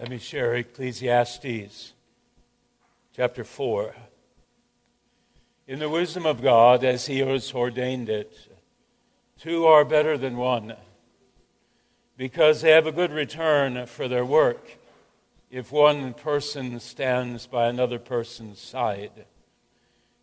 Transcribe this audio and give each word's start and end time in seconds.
Let 0.00 0.08
me 0.08 0.16
share 0.16 0.54
Ecclesiastes 0.54 1.92
chapter 3.14 3.44
4. 3.44 3.94
In 5.66 5.78
the 5.78 5.90
wisdom 5.90 6.24
of 6.24 6.40
God, 6.40 6.84
as 6.84 7.04
He 7.04 7.18
has 7.18 7.52
ordained 7.52 8.08
it, 8.08 8.34
two 9.38 9.66
are 9.66 9.84
better 9.84 10.16
than 10.16 10.38
one 10.38 10.74
because 12.16 12.62
they 12.62 12.70
have 12.70 12.86
a 12.86 12.92
good 12.92 13.12
return 13.12 13.84
for 13.84 14.08
their 14.08 14.24
work 14.24 14.78
if 15.50 15.70
one 15.70 16.14
person 16.14 16.80
stands 16.80 17.46
by 17.46 17.66
another 17.66 17.98
person's 17.98 18.58
side. 18.58 19.26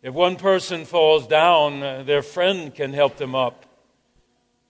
If 0.02 0.12
one 0.12 0.34
person 0.34 0.86
falls 0.86 1.28
down, 1.28 2.04
their 2.04 2.22
friend 2.22 2.74
can 2.74 2.94
help 2.94 3.16
them 3.16 3.36
up. 3.36 3.64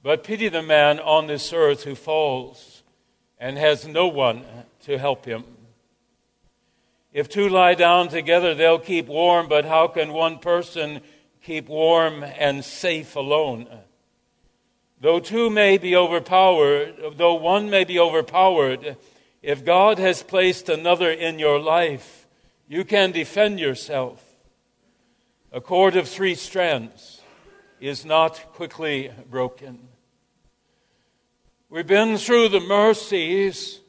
But 0.03 0.23
pity 0.23 0.51
the 0.51 0.63
man 0.63 1.01
on 1.01 1.29
this 1.29 1.51
earth 1.55 1.85
who 1.85 1.95
falls 1.95 2.83
and 3.41 3.57
has 3.57 3.87
no 3.87 4.09
one 4.09 4.45
to 4.83 4.99
help 4.99 5.25
him. 5.25 5.45
If 7.13 7.29
two 7.29 7.49
lie 7.49 7.75
down 7.75 8.09
together, 8.09 8.55
they'll 8.55 8.79
keep 8.79 9.07
warm, 9.07 9.49
but 9.49 9.65
how 9.65 9.89
can 9.89 10.13
one 10.13 10.39
person 10.39 11.01
keep 11.43 11.69
warm 11.69 12.23
and 12.23 12.65
safe 12.65 13.17
alone? 13.17 13.67
Though 15.01 15.21
two 15.21 15.49
may 15.49 15.79
be 15.79 15.95
overpowered, 15.97 17.17
though 17.17 17.35
one 17.35 17.71
may 17.71 17.85
be 17.85 17.99
overpowered, 17.99 18.97
if 19.43 19.65
God 19.65 19.99
has 19.99 20.23
placed 20.23 20.69
another 20.69 21.11
in 21.11 21.39
your 21.39 21.61
life, 21.61 22.27
you 22.69 22.85
can 22.85 23.13
defend 23.13 23.61
yourself. 23.61 24.25
A 25.53 25.61
cord 25.61 25.97
of 25.97 26.09
three 26.09 26.35
strands 26.35 27.23
is 27.81 28.05
not 28.05 28.53
quickly 28.53 29.11
broken. 29.31 29.79
We've 31.71 31.87
been 31.87 32.17
through 32.17 32.49
the 32.49 32.61
mercies 32.61 33.81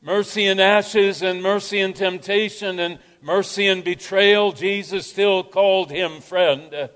mercy 0.00 0.44
in 0.44 0.60
ashes 0.60 1.20
and 1.20 1.42
mercy 1.42 1.80
in 1.80 1.92
temptation 1.92 2.78
and 2.78 3.00
mercy 3.20 3.66
in 3.66 3.82
betrayal. 3.82 4.52
Jesus 4.52 5.10
still 5.10 5.42
called 5.42 5.90
him 5.90 6.20
friend. 6.20 6.88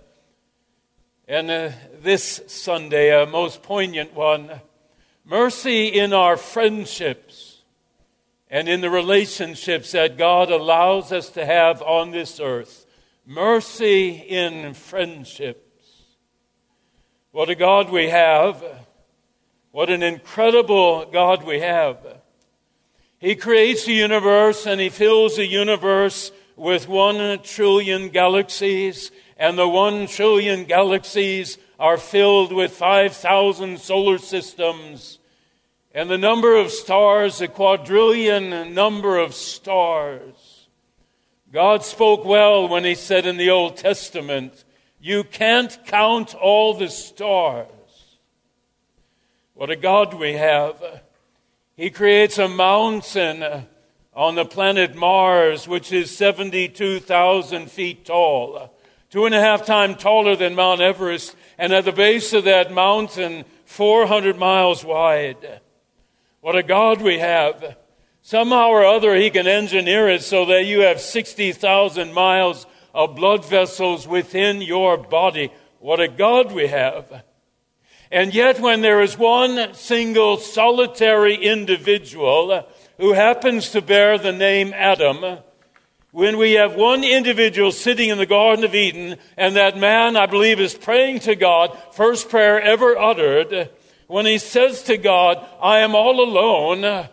And 1.27 1.51
uh, 1.51 1.71
this 2.03 2.41
Sunday, 2.47 3.11
a 3.21 3.27
most 3.27 3.65
poignant 3.65 4.15
one 4.15 4.61
mercy 5.25 5.89
in 5.89 6.13
our 6.13 6.37
friendships 6.37 7.63
and 8.49 8.69
in 8.69 8.81
the 8.81 8.91
relationships 8.91 9.91
that 9.91 10.19
God 10.19 10.53
allows 10.53 11.11
us 11.11 11.31
to 11.31 11.45
have 11.45 11.83
on 11.83 12.13
this 12.13 12.39
earth. 12.39 12.87
Mercy 13.27 14.11
in 14.11 14.75
friendships. 14.75 15.59
What 17.33 17.51
a 17.51 17.57
God 17.57 17.91
we 17.91 18.11
have. 18.11 18.82
What 19.73 19.89
an 19.89 20.03
incredible 20.03 21.07
God 21.07 21.45
we 21.45 21.61
have. 21.61 21.97
He 23.19 23.35
creates 23.35 23.87
the 23.87 23.95
universe 23.95 24.67
and 24.67 24.79
he 24.79 24.91
fills 24.91 25.37
the 25.37 25.47
universe 25.47 26.31
with 26.57 26.89
one 26.89 27.43
trillion 27.43 28.11
galaxies, 28.11 29.11
and 29.39 29.59
the 29.59 29.67
one 29.67 30.07
trillion 30.07 30.65
galaxies 30.65 31.57
are 31.81 31.97
filled 31.97 32.53
with 32.53 32.73
5,000 32.73 33.81
solar 33.81 34.19
systems. 34.19 35.19
And 35.95 36.11
the 36.11 36.19
number 36.19 36.55
of 36.55 36.71
stars, 36.71 37.41
a 37.41 37.49
quadrillion 37.49 38.75
number 38.75 39.17
of 39.17 39.35
stars. 39.35 40.69
God 41.51 41.83
spoke 41.83 42.27
well 42.27 42.69
when 42.69 42.85
he 42.85 42.95
said 42.95 43.25
in 43.25 43.39
the 43.39 43.51
Old 43.51 43.79
Testament, 43.79 44.65
You 45.01 45.25
can't 45.25 45.79
count 45.87 46.35
all 46.35 46.75
the 46.75 46.91
stars. 46.91 47.69
What 49.63 49.71
a 49.71 49.77
God 49.77 50.15
we 50.15 50.33
have. 50.33 51.03
He 51.77 51.89
creates 51.89 52.37
a 52.37 52.49
mountain 52.49 53.65
on 54.13 54.35
the 54.35 54.45
planet 54.45 54.97
Mars, 54.97 55.69
which 55.69 55.93
is 55.93 56.11
72,000 56.17 57.71
feet 57.71 58.05
tall, 58.05 58.77
two 59.09 59.25
and 59.25 59.33
a 59.33 59.41
half 59.41 59.65
times 59.65 60.03
taller 60.03 60.35
than 60.35 60.57
Mount 60.57 60.81
Everest, 60.81 61.37
and 61.59 61.73
at 61.73 61.85
the 61.85 61.93
base 61.93 62.33
of 62.33 62.43
that 62.43 62.73
mountain, 62.73 63.45
400 63.67 64.37
miles 64.37 64.85
wide. 64.85 65.61
What 66.41 66.57
a 66.57 66.65
God 66.65 67.01
we 67.01 67.21
have. 67.21 67.77
Somehow 68.21 68.71
or 68.71 68.85
other, 68.85 69.15
He 69.15 69.31
can 69.31 69.47
engineer 69.47 70.09
it 70.09 70.25
so 70.25 70.45
that 70.47 70.67
you 70.67 70.81
have 70.81 71.01
60,000 71.01 72.13
miles 72.13 72.67
of 72.93 73.15
blood 73.15 73.45
vessels 73.45 74.09
within 74.09 74.61
your 74.61 74.97
body. 74.97 75.53
What 75.79 76.01
a 76.01 76.09
God 76.09 76.51
we 76.51 76.67
have. 76.67 77.23
And 78.13 78.35
yet, 78.35 78.61
when 78.61 78.83
there 78.83 79.01
is 79.01 79.17
one 79.17 79.73
single 79.73 80.37
solitary 80.37 81.35
individual 81.35 82.69
who 82.99 83.15
happens 83.15 83.71
to 83.71 83.81
bear 83.81 84.19
the 84.19 84.33
name 84.33 84.75
Adam, 84.75 85.39
when 86.11 86.37
we 86.37 86.53
have 86.53 86.75
one 86.75 87.05
individual 87.05 87.73
sitting 87.73 88.11
in 88.11 88.19
the 88.19 88.27
Garden 88.27 88.67
of 88.67 88.75
Eden, 88.75 89.17
and 89.39 89.57
that 89.57 89.79
man, 89.79 90.15
I 90.19 90.27
believe, 90.27 90.61
is 90.61 90.75
praying 90.75 91.21
to 91.21 91.35
God, 91.35 91.75
first 91.93 92.29
prayer 92.29 92.61
ever 92.61 92.99
uttered, 92.99 93.71
when 94.09 94.27
he 94.27 94.37
says 94.37 94.83
to 94.83 94.99
God, 94.99 95.43
I 95.63 95.79
am 95.79 95.95
all 95.95 96.21
alone, 96.23 97.09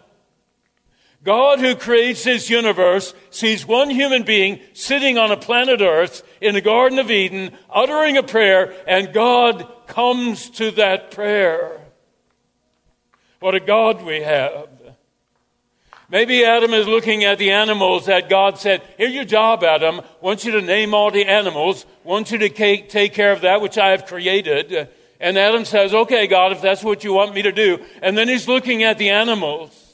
God, 1.23 1.59
who 1.59 1.75
creates 1.75 2.23
his 2.23 2.49
universe, 2.49 3.13
sees 3.29 3.65
one 3.65 3.89
human 3.89 4.23
being 4.23 4.61
sitting 4.73 5.17
on 5.17 5.31
a 5.31 5.37
planet 5.37 5.81
Earth 5.81 6.23
in 6.39 6.53
the 6.53 6.61
Garden 6.61 6.97
of 6.97 7.11
Eden, 7.11 7.51
uttering 7.69 8.17
a 8.17 8.23
prayer, 8.23 8.73
and 8.87 9.13
God 9.13 9.67
comes 9.87 10.49
to 10.51 10.71
that 10.71 11.11
prayer. 11.11 11.81
What 13.39 13.55
a 13.55 13.59
God 13.59 14.03
we 14.03 14.21
have. 14.21 14.69
Maybe 16.11 16.43
Adam 16.43 16.73
is 16.73 16.87
looking 16.87 17.23
at 17.23 17.37
the 17.37 17.51
animals 17.51 18.07
that 18.07 18.29
God 18.29 18.57
said, 18.57 18.81
Here's 18.97 19.13
your 19.13 19.25
job, 19.25 19.63
Adam. 19.63 20.01
Want 20.21 20.43
you 20.43 20.53
to 20.53 20.61
name 20.61 20.93
all 20.93 21.11
the 21.11 21.25
animals. 21.25 21.85
Want 22.03 22.31
you 22.31 22.39
to 22.39 22.49
take 22.49 23.13
care 23.13 23.31
of 23.31 23.41
that 23.41 23.61
which 23.61 23.77
I 23.77 23.91
have 23.91 24.07
created. 24.07 24.89
And 25.19 25.37
Adam 25.37 25.65
says, 25.65 25.93
Okay, 25.93 26.25
God, 26.25 26.51
if 26.51 26.61
that's 26.61 26.83
what 26.83 27.03
you 27.03 27.13
want 27.13 27.35
me 27.35 27.43
to 27.43 27.51
do. 27.51 27.85
And 28.01 28.17
then 28.17 28.27
he's 28.27 28.47
looking 28.47 28.83
at 28.83 28.97
the 28.97 29.09
animals. 29.09 29.88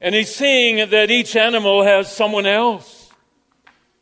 And 0.00 0.14
he's 0.14 0.34
seeing 0.34 0.90
that 0.90 1.10
each 1.10 1.36
animal 1.36 1.82
has 1.82 2.12
someone 2.12 2.46
else. 2.46 3.10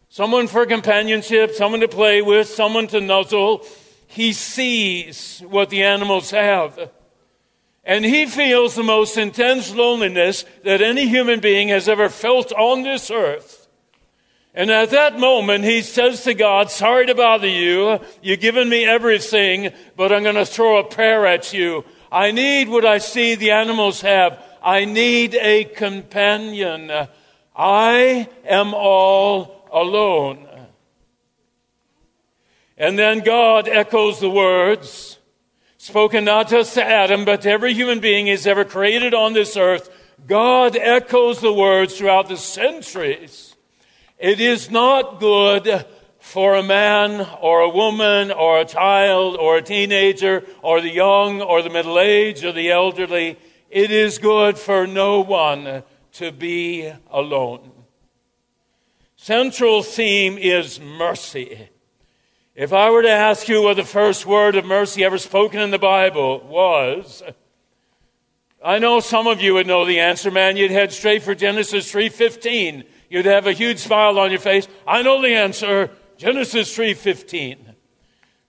Someone 0.09 0.47
for 0.47 0.67
companionship, 0.67 1.55
someone 1.55 1.81
to 1.81 1.89
play 1.89 2.23
with, 2.23 2.49
someone 2.49 2.87
to 2.89 3.01
nuzzle. 3.01 3.65
He 4.07 4.33
sees 4.33 5.41
what 5.49 5.71
the 5.71 5.83
animals 5.83 6.31
have. 6.31 6.91
And 7.85 8.05
he 8.05 8.27
feels 8.27 8.75
the 8.75 8.83
most 8.83 9.17
intense 9.19 9.75
loneliness 9.75 10.45
that 10.63 10.81
any 10.81 11.07
human 11.07 11.41
being 11.41 11.69
has 11.69 11.89
ever 11.89 12.09
felt 12.09 12.53
on 12.53 12.83
this 12.83 13.11
earth. 13.11 13.69
And 14.55 14.71
at 14.71 14.91
that 14.91 15.19
moment, 15.19 15.65
he 15.65 15.83
says 15.83 16.23
to 16.25 16.33
God, 16.33 16.71
Sorry 16.71 17.07
to 17.07 17.15
bother 17.15 17.49
you. 17.49 17.99
You've 18.23 18.41
given 18.41 18.69
me 18.69 18.85
everything, 18.85 19.73
but 19.97 20.13
I'm 20.13 20.23
going 20.23 20.37
to 20.37 20.47
throw 20.47 20.79
a 20.79 20.85
prayer 20.85 21.27
at 21.27 21.53
you. 21.53 21.85
I 22.11 22.31
need 22.31 22.69
what 22.69 22.85
I 22.85 22.99
see 22.99 23.35
the 23.35 23.51
animals 23.51 24.01
have. 24.03 24.41
I 24.65 24.87
need 24.87 25.35
a 25.35 25.65
companion. 25.65 26.91
I 27.55 28.29
am 28.45 28.75
all 28.75 29.69
alone. 29.71 30.49
And 32.77 32.99
then 32.99 33.21
God 33.21 33.69
echoes 33.69 34.19
the 34.19 34.31
words 34.31 35.19
spoken 35.85 36.25
not 36.25 36.49
just 36.49 36.73
to 36.73 36.83
Adam, 36.83 37.27
but 37.27 37.43
to 37.43 37.51
every 37.51 37.75
human 37.75 38.01
being 38.01 38.25
he's 38.25 38.47
ever 38.47 38.65
created 38.65 39.13
on 39.13 39.35
this 39.35 39.55
earth. 39.55 39.91
God 40.27 40.79
echoes 40.79 41.43
the 41.43 41.53
words 41.53 41.99
throughout 41.99 42.27
the 42.27 42.39
centuries. 42.39 43.55
It 44.19 44.41
is 44.41 44.71
not 44.71 45.21
good 45.21 45.85
for 46.21 46.55
a 46.55 46.63
man 46.63 47.29
or 47.43 47.61
a 47.61 47.69
woman 47.69 48.33
or 48.33 48.61
a 48.61 48.65
child 48.65 49.37
or 49.37 49.59
a 49.59 49.63
teenager 49.63 50.47
or 50.63 50.81
the 50.81 50.89
young 50.89 51.43
or 51.43 51.61
the 51.61 51.69
middle 51.69 51.99
aged 51.99 52.47
or 52.47 52.53
the 52.53 52.71
elderly 52.71 53.37
it 53.75 53.91
is 53.91 54.19
good 54.19 54.57
for 54.57 54.87
no 54.87 55.21
one 55.21 55.83
to 56.13 56.31
be 56.31 56.93
alone. 57.11 57.73
Central 59.17 59.83
theme 59.83 60.39
is 60.39 60.79
mercy. 60.79 61.71
If 62.55 62.73
I 62.73 62.91
were 62.91 63.03
to 63.03 63.11
ask 63.11 63.49
you 63.49 63.63
what 63.63 63.75
the 63.75 63.83
first 63.83 64.27
word 64.27 64.55
of 64.55 64.65
mercy 64.65 65.03
ever 65.03 65.19
spoken 65.19 65.59
in 65.59 65.73
the 65.73 65.79
Bible 65.81 66.39
was, 66.47 67.25
I 68.65 68.79
know 68.79 69.01
some 69.01 69.27
of 69.27 69.43
you 69.43 69.55
would 69.55 69.67
know 69.67 69.85
the 69.85 69.99
answer, 69.99 70.31
man. 70.31 70.57
You'd 70.57 70.71
head 70.71 70.93
straight 70.93 71.25
for 71.25 71.35
Genesis 71.35 71.91
3:15. 71.91 72.85
You'd 73.11 73.27
have 73.27 73.49
a 73.49 73.53
huge 73.53 73.79
smile 73.79 74.21
on 74.21 74.31
your 74.31 74.39
face. 74.39 74.69
I 74.87 75.03
know 75.03 75.21
the 75.21 75.35
answer. 75.35 75.91
Genesis 76.17 76.73
3:15. 76.73 77.74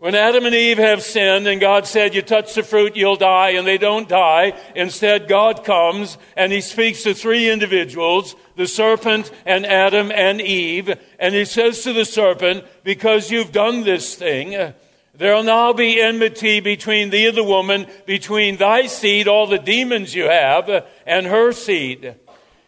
When 0.06 0.14
Adam 0.14 0.46
and 0.46 0.54
Eve 0.54 0.78
have 0.78 1.02
sinned 1.02 1.48
and 1.48 1.60
God 1.60 1.88
said, 1.88 2.14
You 2.14 2.22
touch 2.22 2.54
the 2.54 2.62
fruit, 2.62 2.96
you'll 2.96 3.16
die, 3.16 3.54
and 3.54 3.66
they 3.66 3.80
don't 3.80 4.08
die, 4.08 4.54
instead 4.76 5.28
God 5.28 5.64
comes 5.64 6.20
and 6.38 6.52
he 6.52 6.62
speaks 6.62 7.02
to 7.02 7.16
three 7.16 7.50
individuals, 7.50 8.36
the 8.56 8.68
serpent 8.68 9.32
and 9.48 9.66
Adam 9.66 10.12
and 10.12 10.40
Eve, 10.40 10.96
and 11.18 11.34
he 11.34 11.44
says 11.44 11.82
to 11.82 11.94
the 11.94 12.06
serpent, 12.06 12.66
Because 12.84 13.32
you've 13.32 13.52
done 13.52 13.84
this 13.84 14.14
thing, 14.14 14.76
there'll 15.16 15.42
now 15.42 15.74
be 15.74 16.00
enmity 16.00 16.60
between 16.60 17.10
thee 17.10 17.30
and 17.30 17.36
the 17.36 17.44
woman, 17.44 17.88
between 18.06 18.58
thy 18.58 18.86
seed, 18.86 19.28
all 19.28 19.48
the 19.48 19.58
demons 19.58 20.14
you 20.14 20.26
have, 20.26 20.86
and 21.08 21.26
her 21.26 21.52
seed. 21.52 22.14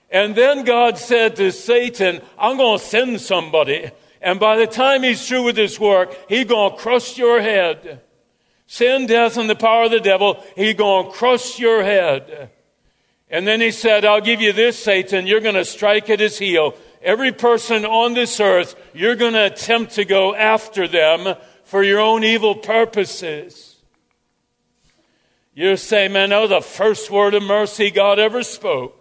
And 0.10 0.34
then 0.34 0.64
God 0.64 0.98
said 0.98 1.36
to 1.36 1.52
Satan, 1.52 2.20
I'm 2.40 2.58
going 2.58 2.80
to 2.80 2.84
send 2.84 3.22
somebody 3.22 3.92
and 4.22 4.40
by 4.40 4.56
the 4.56 4.68
time 4.68 5.04
he's 5.04 5.28
through 5.28 5.44
with 5.44 5.58
his 5.58 5.80
work, 5.80 6.16
he 6.30 6.44
gonna 6.44 6.76
crush 6.76 7.18
your 7.18 7.42
head. 7.42 8.02
Sin, 8.66 9.06
death, 9.06 9.38
and 9.38 9.50
the 9.50 9.56
power 9.56 9.86
of 9.86 9.92
the 9.92 10.00
devil, 10.00 10.44
he 10.56 10.74
gonna 10.74 11.10
crush 11.10 11.60
your 11.60 11.84
head. 11.84 12.52
And 13.30 13.46
then 13.46 13.62
he 13.62 13.72
said, 13.72 14.06
I'll 14.06 14.22
give 14.22 14.42
you 14.42 14.54
this, 14.54 14.82
Satan, 14.82 15.28
you're 15.28 15.42
gonna 15.42 15.66
strike 15.66 16.10
at 16.10 16.20
his 16.20 16.38
heel. 16.38 16.76
Every 17.02 17.32
person 17.32 17.86
on 17.86 18.14
this 18.14 18.40
earth, 18.40 18.76
you're 18.94 19.16
gonna 19.16 19.46
attempt 19.46 19.94
to 19.94 20.06
go 20.06 20.34
after 20.34 20.88
them 20.88 21.36
for 21.64 21.84
your 21.84 22.00
own 22.00 22.24
evil 22.24 22.56
purposes. 22.56 23.76
You 25.54 25.76
say, 25.76 26.08
man, 26.08 26.32
oh, 26.34 26.48
the 26.48 26.62
first 26.62 27.10
word 27.10 27.34
of 27.34 27.44
mercy 27.44 27.90
God 27.92 28.20
ever 28.20 28.44
spoke. 28.44 28.94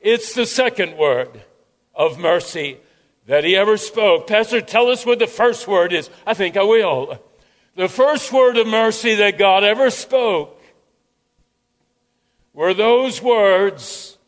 It's 0.00 0.34
the 0.34 0.46
second 0.46 0.96
word 0.96 1.42
of 1.94 2.18
mercy 2.18 2.78
that 3.26 3.44
he 3.44 3.56
ever 3.56 3.76
spoke. 3.76 4.26
Pastor, 4.26 4.60
tell 4.60 4.88
us 4.88 5.06
what 5.06 5.18
the 5.18 5.26
first 5.26 5.68
word 5.68 5.92
is. 5.92 6.10
I 6.26 6.34
think 6.34 6.56
I 6.56 6.62
will. 6.62 7.18
The 7.74 7.88
first 7.88 8.32
word 8.32 8.56
of 8.56 8.66
mercy 8.66 9.14
that 9.16 9.38
God 9.38 9.64
ever 9.64 9.90
spoke 9.90 10.60
were 12.52 12.74
those 12.74 13.22
words 13.22 14.18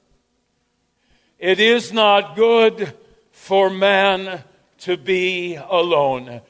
It 1.38 1.60
is 1.60 1.92
not 1.92 2.36
good 2.36 2.94
for 3.32 3.68
man 3.68 4.44
to 4.78 4.96
be 4.96 5.56
alone. 5.56 6.40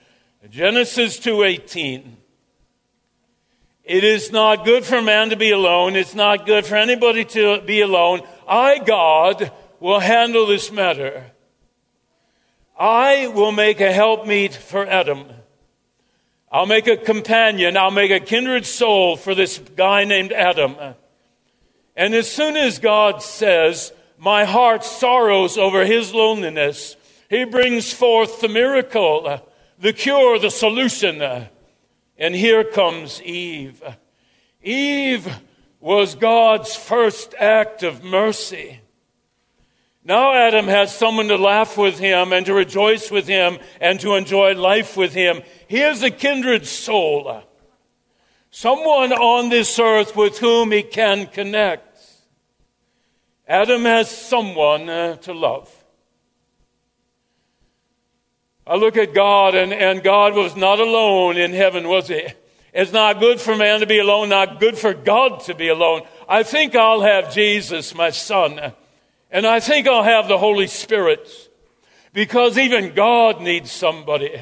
Genesis 0.51 1.19
2:18 1.19 2.17
It 3.83 4.05
is 4.05 4.31
not 4.31 4.65
good 4.65 4.85
for 4.85 5.03
man 5.03 5.31
to 5.31 5.37
be 5.37 5.51
alone. 5.51 5.97
It's 5.97 6.15
not 6.15 6.47
good 6.47 6.65
for 6.65 6.77
anybody 6.77 7.25
to 7.25 7.61
be 7.63 7.81
alone. 7.81 8.23
I 8.47 8.79
God 8.79 9.51
will 9.81 10.01
handle 10.01 10.47
this 10.47 10.71
matter. 10.71 11.34
I 12.77 13.29
will 13.29 13.53
make 13.53 13.81
a 13.81 13.93
helpmeet 13.93 14.55
for 14.55 14.87
Adam. 14.87 15.27
I'll 16.51 16.67
make 16.67 16.87
a 16.87 16.97
companion. 16.97 17.77
I'll 17.77 17.91
make 17.91 18.11
a 18.11 18.21
kindred 18.21 18.67
soul 18.67 19.17
for 19.17 19.35
this 19.35 19.59
guy 19.59 20.05
named 20.05 20.33
Adam. 20.33 20.77
And 21.97 22.15
as 22.15 22.31
soon 22.31 22.57
as 22.57 22.79
God 22.79 23.23
says, 23.23 23.93
My 24.19 24.45
heart 24.45 24.85
sorrows 24.85 25.59
over 25.59 25.85
his 25.85 26.15
loneliness, 26.15 26.97
he 27.29 27.45
brings 27.45 27.93
forth 27.93 28.41
the 28.41 28.49
miracle, 28.49 29.41
the 29.79 29.93
cure, 29.93 30.39
the 30.39 30.51
solution. 30.51 31.21
And 32.17 32.35
here 32.35 32.65
comes 32.65 33.21
Eve. 33.23 33.83
Eve 34.63 35.41
was 35.81 36.15
God's 36.15 36.75
first 36.75 37.35
act 37.39 37.83
of 37.83 38.03
mercy. 38.03 38.81
Now 40.07 40.35
Adam 40.35 40.67
has 40.67 40.95
someone 40.95 41.29
to 41.29 41.39
laugh 41.39 41.79
with 41.79 41.99
him 41.99 42.35
and 42.35 42.45
to 42.45 42.53
rejoice 42.53 43.11
with 43.11 43.27
him 43.27 43.59
and 43.81 43.99
to 44.01 44.15
enjoy 44.17 44.55
life 44.55 44.99
with 44.99 45.15
him. 45.15 45.41
He 45.67 45.81
is 45.81 46.03
a 46.03 46.11
kindred 46.11 46.67
soul. 46.67 47.43
Someone 48.51 49.13
on 49.13 49.49
this 49.49 49.79
earth 49.79 50.15
with 50.15 50.39
whom 50.39 50.73
he 50.73 50.83
can 50.83 51.27
connect. 51.27 51.99
Adam 53.49 53.85
has 53.85 54.11
someone 54.11 54.91
uh, 54.91 55.17
to 55.17 55.33
love. 55.33 55.73
I 58.67 58.77
look 58.77 58.97
at 58.97 59.13
God, 59.13 59.55
and, 59.55 59.75
and 59.75 60.03
God 60.03 60.35
was 60.35 60.57
not 60.57 60.81
alone 60.81 61.37
in 61.37 61.53
heaven, 61.53 61.89
was 61.89 62.09
he? 62.09 62.27
It's 62.73 62.93
not 62.93 63.21
good 63.21 63.41
for 63.41 63.57
man 63.57 63.81
to 63.81 63.87
be 63.87 63.99
alone, 63.99 64.31
not 64.31 64.61
good 64.61 64.79
for 64.79 64.95
God 64.95 65.41
to 65.41 65.55
be 65.55 65.69
alone. 65.69 66.03
I 66.27 66.43
think 66.43 66.75
I'll 66.75 67.03
have 67.03 67.35
Jesus, 67.35 67.95
my 67.95 68.11
son 68.11 68.73
and 69.35 69.45
I 69.49 69.59
think 69.59 69.89
I'll 69.89 70.05
have 70.05 70.29
the 70.29 70.39
Holy 70.39 70.69
Spirit 70.69 71.29
because 72.13 72.57
even 72.57 72.95
God 72.95 73.41
needs 73.41 73.73
somebody. 73.73 74.41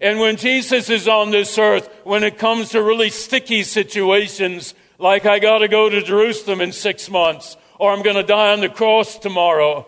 And 0.00 0.18
when 0.18 0.36
Jesus 0.36 0.88
is 0.88 1.06
on 1.06 1.30
this 1.30 1.58
earth, 1.58 1.88
when 2.02 2.24
it 2.24 2.38
comes 2.38 2.70
to 2.70 2.82
really 2.82 3.10
sticky 3.10 3.64
situations, 3.64 4.72
like 4.98 5.26
I 5.26 5.38
got 5.38 5.58
to 5.58 5.68
go 5.68 5.90
to 5.90 6.00
Jerusalem 6.00 6.62
in 6.62 6.72
six 6.72 7.10
months, 7.10 7.58
or 7.78 7.92
I'm 7.92 8.02
going 8.02 8.16
to 8.16 8.22
die 8.22 8.54
on 8.54 8.60
the 8.60 8.70
cross 8.70 9.18
tomorrow, 9.18 9.86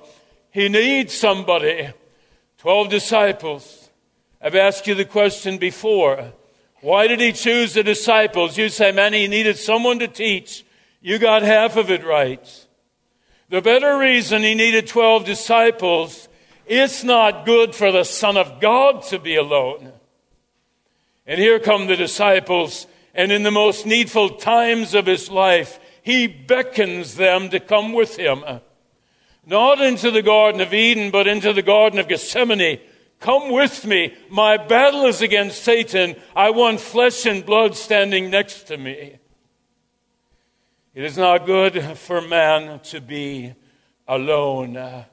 he 0.51 0.69
needs 0.69 1.15
somebody. 1.15 1.89
Twelve 2.59 2.91
disciples. 2.91 3.89
I've 4.39 4.55
asked 4.55 4.87
you 4.87 4.95
the 4.95 5.07
question 5.07 5.57
before. 5.57 6.33
Why 6.83 7.07
did 7.07 7.21
he 7.21 7.33
choose 7.33 7.73
the 7.73 7.83
disciples? 7.83 8.59
You 8.59 8.69
say, 8.69 8.93
man, 8.93 9.15
he 9.15 9.29
needed 9.29 9.57
someone 9.57 9.99
to 10.01 10.09
teach. 10.09 10.63
You 11.01 11.19
got 11.19 11.43
half 11.43 11.79
of 11.79 11.91
it 11.91 12.05
right. 12.05 12.67
The 13.55 13.63
better 13.63 13.97
reason 13.97 14.43
he 14.43 14.57
needed 14.57 14.89
12 14.89 15.25
disciples, 15.25 16.29
it's 16.67 17.05
not 17.05 17.47
good 17.47 17.73
for 17.73 17.93
the 17.93 18.03
Son 18.03 18.37
of 18.37 18.61
God 18.61 19.05
to 19.05 19.19
be 19.21 19.37
alone. 19.37 19.93
And 21.25 21.39
here 21.39 21.61
come 21.61 21.87
the 21.87 21.95
disciples, 21.95 22.89
and 23.15 23.31
in 23.31 23.45
the 23.45 23.53
most 23.53 23.87
needful 23.87 24.31
times 24.31 24.93
of 24.93 25.07
his 25.07 25.31
life, 25.31 25.79
he 26.03 26.27
beckons 26.27 27.15
them 27.15 27.49
to 27.51 27.61
come 27.61 27.93
with 27.93 28.17
him. 28.17 28.43
Not 29.47 29.81
into 29.81 30.11
the 30.11 30.21
Garden 30.21 30.61
of 30.61 30.75
Eden, 30.75 31.13
but 31.13 31.29
into 31.29 31.53
the 31.53 31.63
Garden 31.63 32.01
of 32.01 32.09
Gethsemane. 32.09 32.81
Come 33.21 33.53
with 33.53 33.87
me. 33.87 34.15
My 34.31 34.57
battle 34.57 35.07
is 35.07 35.23
against 35.23 35.63
Satan. 35.63 36.17
I 36.35 36.51
want 36.51 36.81
flesh 36.81 37.25
and 37.25 37.47
blood 37.47 37.77
standing 37.77 38.31
next 38.31 38.65
to 38.65 38.77
me. 38.77 39.19
It 40.95 41.03
is 41.03 41.19
not 41.19 41.45
good 41.45 41.83
for 41.99 42.21
man 42.21 42.79
to 42.85 43.01
be 43.01 43.53
alone. 44.07 44.75
1 44.77 45.05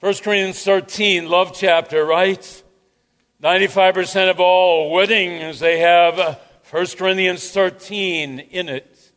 Corinthians 0.00 0.64
13, 0.64 1.28
love 1.28 1.52
chapter, 1.54 2.02
right? 2.02 2.62
95% 3.42 4.30
of 4.30 4.40
all 4.40 4.90
weddings, 4.90 5.58
they 5.58 5.80
have 5.80 6.40
1 6.70 6.86
Corinthians 6.96 7.50
13 7.50 8.38
in 8.38 8.70
it. 8.70 9.12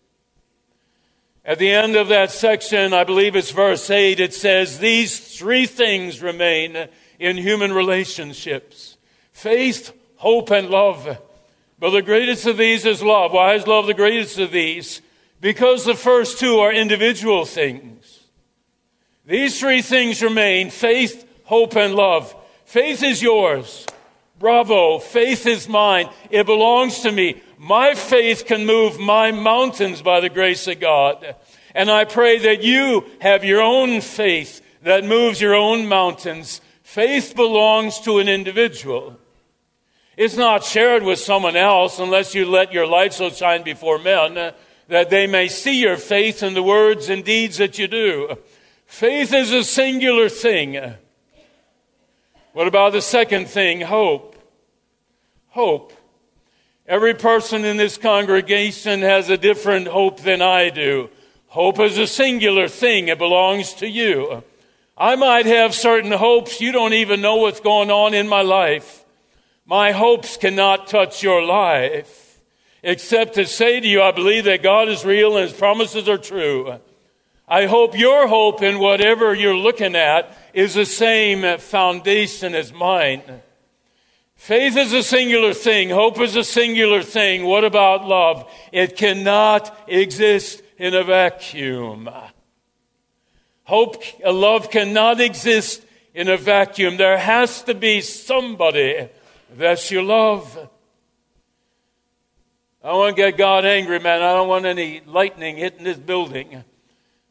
At 1.46 1.60
the 1.60 1.72
end 1.72 1.96
of 1.96 2.10
that 2.10 2.32
section, 2.32 2.94
I 2.94 3.06
believe 3.06 3.38
it's 3.38 3.52
verse 3.52 3.90
8, 3.90 4.20
it 4.20 4.34
says, 4.34 4.80
These 4.80 5.38
three 5.38 5.66
things 5.66 6.22
remain 6.22 6.90
in 7.20 7.38
human 7.38 7.72
relationships 7.72 8.98
faith, 9.32 9.94
hope, 10.18 10.52
and 10.52 10.70
love. 10.70 11.22
But 11.80 11.92
the 11.92 12.02
greatest 12.02 12.46
of 12.46 12.58
these 12.58 12.86
is 12.86 13.02
love. 13.02 13.32
Why 13.32 13.54
is 13.54 13.66
love 13.66 13.88
the 13.88 13.94
greatest 13.94 14.38
of 14.38 14.52
these? 14.52 15.02
Because 15.40 15.86
the 15.86 15.96
first 15.96 16.40
two 16.40 16.60
are 16.60 16.74
individual 16.74 17.46
things. 17.46 18.26
These 19.26 19.60
three 19.60 19.82
things 19.82 20.22
remain 20.22 20.72
faith, 20.72 21.26
hope, 21.46 21.76
and 21.76 21.96
love. 21.96 22.36
Faith 22.66 23.04
is 23.04 23.22
yours. 23.22 23.86
Bravo. 24.40 25.00
Faith 25.00 25.46
is 25.46 25.70
mine. 25.70 26.10
It 26.30 26.46
belongs 26.46 27.02
to 27.02 27.12
me. 27.12 27.42
My 27.58 27.94
faith 27.94 28.46
can 28.46 28.66
move 28.66 29.00
my 29.00 29.32
mountains 29.32 30.02
by 30.02 30.20
the 30.20 30.30
grace 30.30 30.68
of 30.68 30.80
God. 30.80 31.36
And 31.76 31.92
I 31.92 32.06
pray 32.06 32.40
that 32.40 32.64
you 32.64 33.06
have 33.22 33.44
your 33.44 33.62
own 33.62 34.02
faith 34.02 34.62
that 34.82 35.04
moves 35.04 35.40
your 35.40 35.56
own 35.56 35.88
mountains. 35.88 36.62
Faith 36.84 37.36
belongs 37.36 38.00
to 38.02 38.20
an 38.20 38.28
individual. 38.28 39.18
It's 40.20 40.36
not 40.36 40.66
shared 40.66 41.04
with 41.04 41.18
someone 41.18 41.56
else 41.56 41.98
unless 41.98 42.36
you 42.36 42.46
let 42.46 42.74
your 42.74 42.86
light 42.86 43.14
so 43.14 43.30
shine 43.30 43.64
before 43.64 43.98
men 43.98 44.38
uh, 44.38 44.52
that 44.90 45.10
they 45.10 45.28
may 45.28 45.48
see 45.48 45.80
your 45.80 45.96
faith 45.96 46.44
in 46.44 46.56
the 46.56 46.62
words 46.62 47.08
and 47.08 47.24
deeds 47.24 47.56
that 47.60 47.80
you 47.80 47.88
do. 47.88 48.38
Faith 48.86 49.34
is 49.34 49.54
a 49.54 49.64
singular 49.64 50.28
thing. 50.28 50.78
What 52.52 52.68
about 52.68 52.92
the 52.92 53.02
second 53.02 53.48
thing? 53.48 53.80
Hope. 53.80 54.36
Hope. 55.52 55.94
Every 56.86 57.14
person 57.14 57.64
in 57.64 57.78
this 57.78 57.98
congregation 57.98 59.00
has 59.00 59.30
a 59.30 59.38
different 59.38 59.88
hope 59.88 60.20
than 60.20 60.42
I 60.42 60.70
do. 60.70 61.10
Hope 61.48 61.80
is 61.80 61.98
a 61.98 62.08
singular 62.08 62.68
thing. 62.68 63.08
It 63.08 63.20
belongs 63.20 63.74
to 63.76 63.88
you. 63.88 64.44
I 64.98 65.16
might 65.16 65.46
have 65.46 65.74
certain 65.74 66.12
hopes. 66.12 66.60
You 66.60 66.74
don't 66.74 66.92
even 66.92 67.22
know 67.22 67.38
what's 67.38 67.62
going 67.62 67.90
on 67.90 68.14
in 68.14 68.28
my 68.28 68.42
life. 68.42 68.99
My 69.70 69.92
hopes 69.92 70.36
cannot 70.36 70.88
touch 70.88 71.22
your 71.22 71.44
life. 71.44 72.42
except 72.82 73.36
to 73.36 73.46
say 73.46 73.80
to 73.80 73.88
you, 73.88 74.02
I 74.02 74.12
believe 74.12 74.46
that 74.46 74.64
God 74.64 74.90
is 74.90 75.06
real 75.06 75.38
and 75.38 75.48
his 75.48 75.56
promises 75.56 76.10
are 76.10 76.18
true. 76.18 76.80
I 77.48 77.68
hope 77.68 77.96
your 77.96 78.28
hope 78.28 78.64
in 78.64 78.80
whatever 78.80 79.36
you're 79.36 79.56
looking 79.56 79.96
at 79.96 80.36
is 80.54 80.74
the 80.74 80.86
same 80.86 81.60
foundation 81.60 82.56
as 82.56 82.74
mine. 82.74 83.22
Faith 84.36 84.76
is 84.76 84.92
a 84.92 85.04
singular 85.04 85.54
thing. 85.54 85.92
Hope 85.92 86.20
is 86.20 86.36
a 86.36 86.44
singular 86.44 87.04
thing. 87.04 87.44
What 87.44 87.64
about 87.64 88.08
love? 88.08 88.50
It 88.72 88.96
cannot 88.96 89.78
exist 89.88 90.64
in 90.80 90.96
a 90.96 91.04
vacuum. 91.04 92.10
Hope, 93.66 94.02
love 94.26 94.72
cannot 94.72 95.20
exist 95.20 95.84
in 96.16 96.28
a 96.28 96.38
vacuum. 96.38 96.98
There 96.98 97.20
has 97.20 97.62
to 97.64 97.76
be 97.76 98.02
somebody 98.02 99.10
that 99.58 99.92
you 99.92 100.02
love. 100.02 100.70
I 102.84 102.88
don't 102.90 102.98
want 102.98 103.16
to 103.16 103.22
get 103.22 103.38
God 103.38 103.66
angry, 103.66 104.00
man. 104.00 104.22
I 104.22 104.34
don't 104.34 104.48
want 104.48 104.66
any 104.66 105.02
lightning 105.06 105.58
hitting 105.58 105.84
this 105.84 105.98
building. 105.98 106.64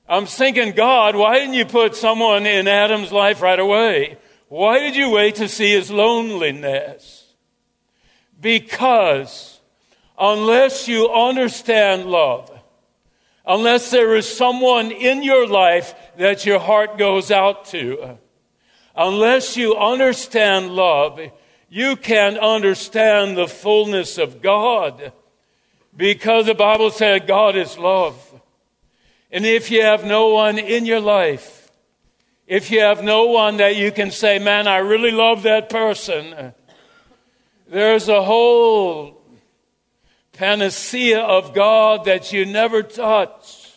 I'm 0.08 0.26
thinking, 0.26 0.72
God, 0.72 1.16
why 1.16 1.38
didn't 1.38 1.54
you 1.54 1.66
put 1.66 1.94
someone 1.94 2.46
in 2.46 2.66
Adam's 2.66 3.12
life 3.12 3.42
right 3.42 3.58
away? 3.58 4.18
Why 4.48 4.78
did 4.78 4.96
you 4.96 5.10
wait 5.10 5.36
to 5.36 5.48
see 5.48 5.72
his 5.72 5.90
loneliness? 5.90 7.34
Because 8.40 9.60
unless 10.18 10.88
you 10.88 11.10
understand 11.10 12.06
love, 12.06 12.50
unless 13.46 13.90
there 13.90 14.14
is 14.16 14.30
someone 14.30 14.90
in 14.90 15.22
your 15.22 15.46
life 15.46 15.94
that 16.16 16.46
your 16.46 16.58
heart 16.58 16.98
goes 16.98 17.30
out 17.30 17.66
to, 17.66 18.18
unless 18.96 19.56
you 19.56 19.76
understand 19.76 20.70
love, 20.70 21.20
you 21.68 21.96
can't 21.96 22.38
understand 22.38 23.36
the 23.36 23.48
fullness 23.48 24.18
of 24.18 24.42
God. 24.42 25.12
Because 25.96 26.46
the 26.46 26.54
Bible 26.54 26.90
said 26.90 27.26
God 27.26 27.56
is 27.56 27.76
love. 27.76 28.16
And 29.30 29.44
if 29.44 29.70
you 29.70 29.82
have 29.82 30.04
no 30.04 30.28
one 30.28 30.58
in 30.58 30.86
your 30.86 31.00
life 31.00 31.58
if 32.48 32.70
you 32.70 32.80
have 32.80 33.04
no 33.04 33.26
one 33.26 33.58
that 33.58 33.76
you 33.76 33.92
can 33.92 34.10
say, 34.10 34.38
man, 34.38 34.66
I 34.66 34.78
really 34.78 35.10
love 35.10 35.42
that 35.42 35.68
person, 35.68 36.54
there's 37.68 38.08
a 38.08 38.22
whole 38.22 39.20
panacea 40.32 41.20
of 41.20 41.52
God 41.52 42.06
that 42.06 42.32
you 42.32 42.46
never 42.46 42.82
touch. 42.82 43.70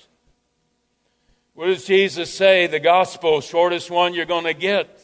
What 1.53 1.65
does 1.65 1.85
Jesus 1.85 2.33
say? 2.33 2.65
The 2.67 2.79
gospel, 2.79 3.41
shortest 3.41 3.91
one 3.91 4.13
you're 4.13 4.25
going 4.25 4.45
to 4.45 4.53
get. 4.53 5.00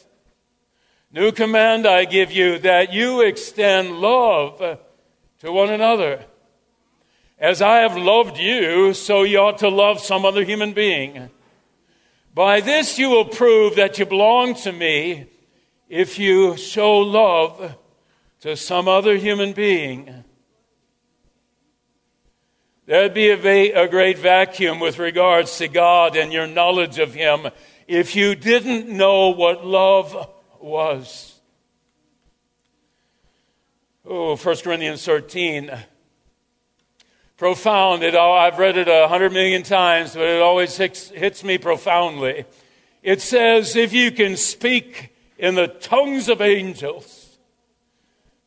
New 1.10 1.32
command 1.32 1.86
I 1.86 2.04
give 2.04 2.30
you 2.30 2.58
that 2.58 2.92
you 2.92 3.22
extend 3.22 3.98
love 3.98 4.78
to 5.38 5.52
one 5.52 5.70
another. 5.70 6.22
As 7.38 7.62
I 7.62 7.78
have 7.78 7.96
loved 7.96 8.36
you, 8.36 8.92
so 8.92 9.22
you 9.22 9.38
ought 9.38 9.58
to 9.58 9.70
love 9.70 10.00
some 10.00 10.26
other 10.26 10.44
human 10.44 10.74
being. 10.74 11.30
By 12.34 12.60
this 12.60 12.98
you 12.98 13.08
will 13.08 13.24
prove 13.24 13.76
that 13.76 13.98
you 13.98 14.04
belong 14.04 14.54
to 14.56 14.72
me 14.72 15.26
if 15.88 16.18
you 16.18 16.58
show 16.58 16.98
love 16.98 17.76
to 18.40 18.54
some 18.54 18.86
other 18.86 19.16
human 19.16 19.54
being. 19.54 20.24
There'd 22.84 23.14
be 23.14 23.30
a, 23.30 23.36
va- 23.36 23.82
a, 23.82 23.88
great 23.88 24.18
vacuum 24.18 24.78
with 24.78 24.98
regards 24.98 25.56
to 25.58 25.68
God 25.68 26.16
and 26.16 26.32
your 26.32 26.46
knowledge 26.46 26.98
of 26.98 27.14
Him 27.14 27.48
if 27.86 28.14
you 28.14 28.34
didn't 28.34 28.88
know 28.88 29.30
what 29.30 29.64
love 29.64 30.28
was. 30.62 31.38
Oh, 34.06 34.36
1 34.36 34.56
Corinthians 34.64 35.04
13 35.04 35.70
profound. 37.36 38.02
It, 38.02 38.14
I've 38.14 38.58
read 38.58 38.76
it 38.76 38.88
a 38.88 39.08
hundred 39.08 39.32
million 39.32 39.62
times, 39.62 40.14
but 40.14 40.24
it 40.24 40.42
always 40.42 40.76
hits, 40.76 41.08
hits 41.10 41.42
me 41.44 41.56
profoundly. 41.56 42.44
It 43.02 43.22
says, 43.22 43.76
if 43.76 43.92
you 43.92 44.10
can 44.10 44.36
speak 44.36 45.14
in 45.38 45.54
the 45.54 45.68
tongues 45.68 46.28
of 46.28 46.40
angels, 46.40 47.38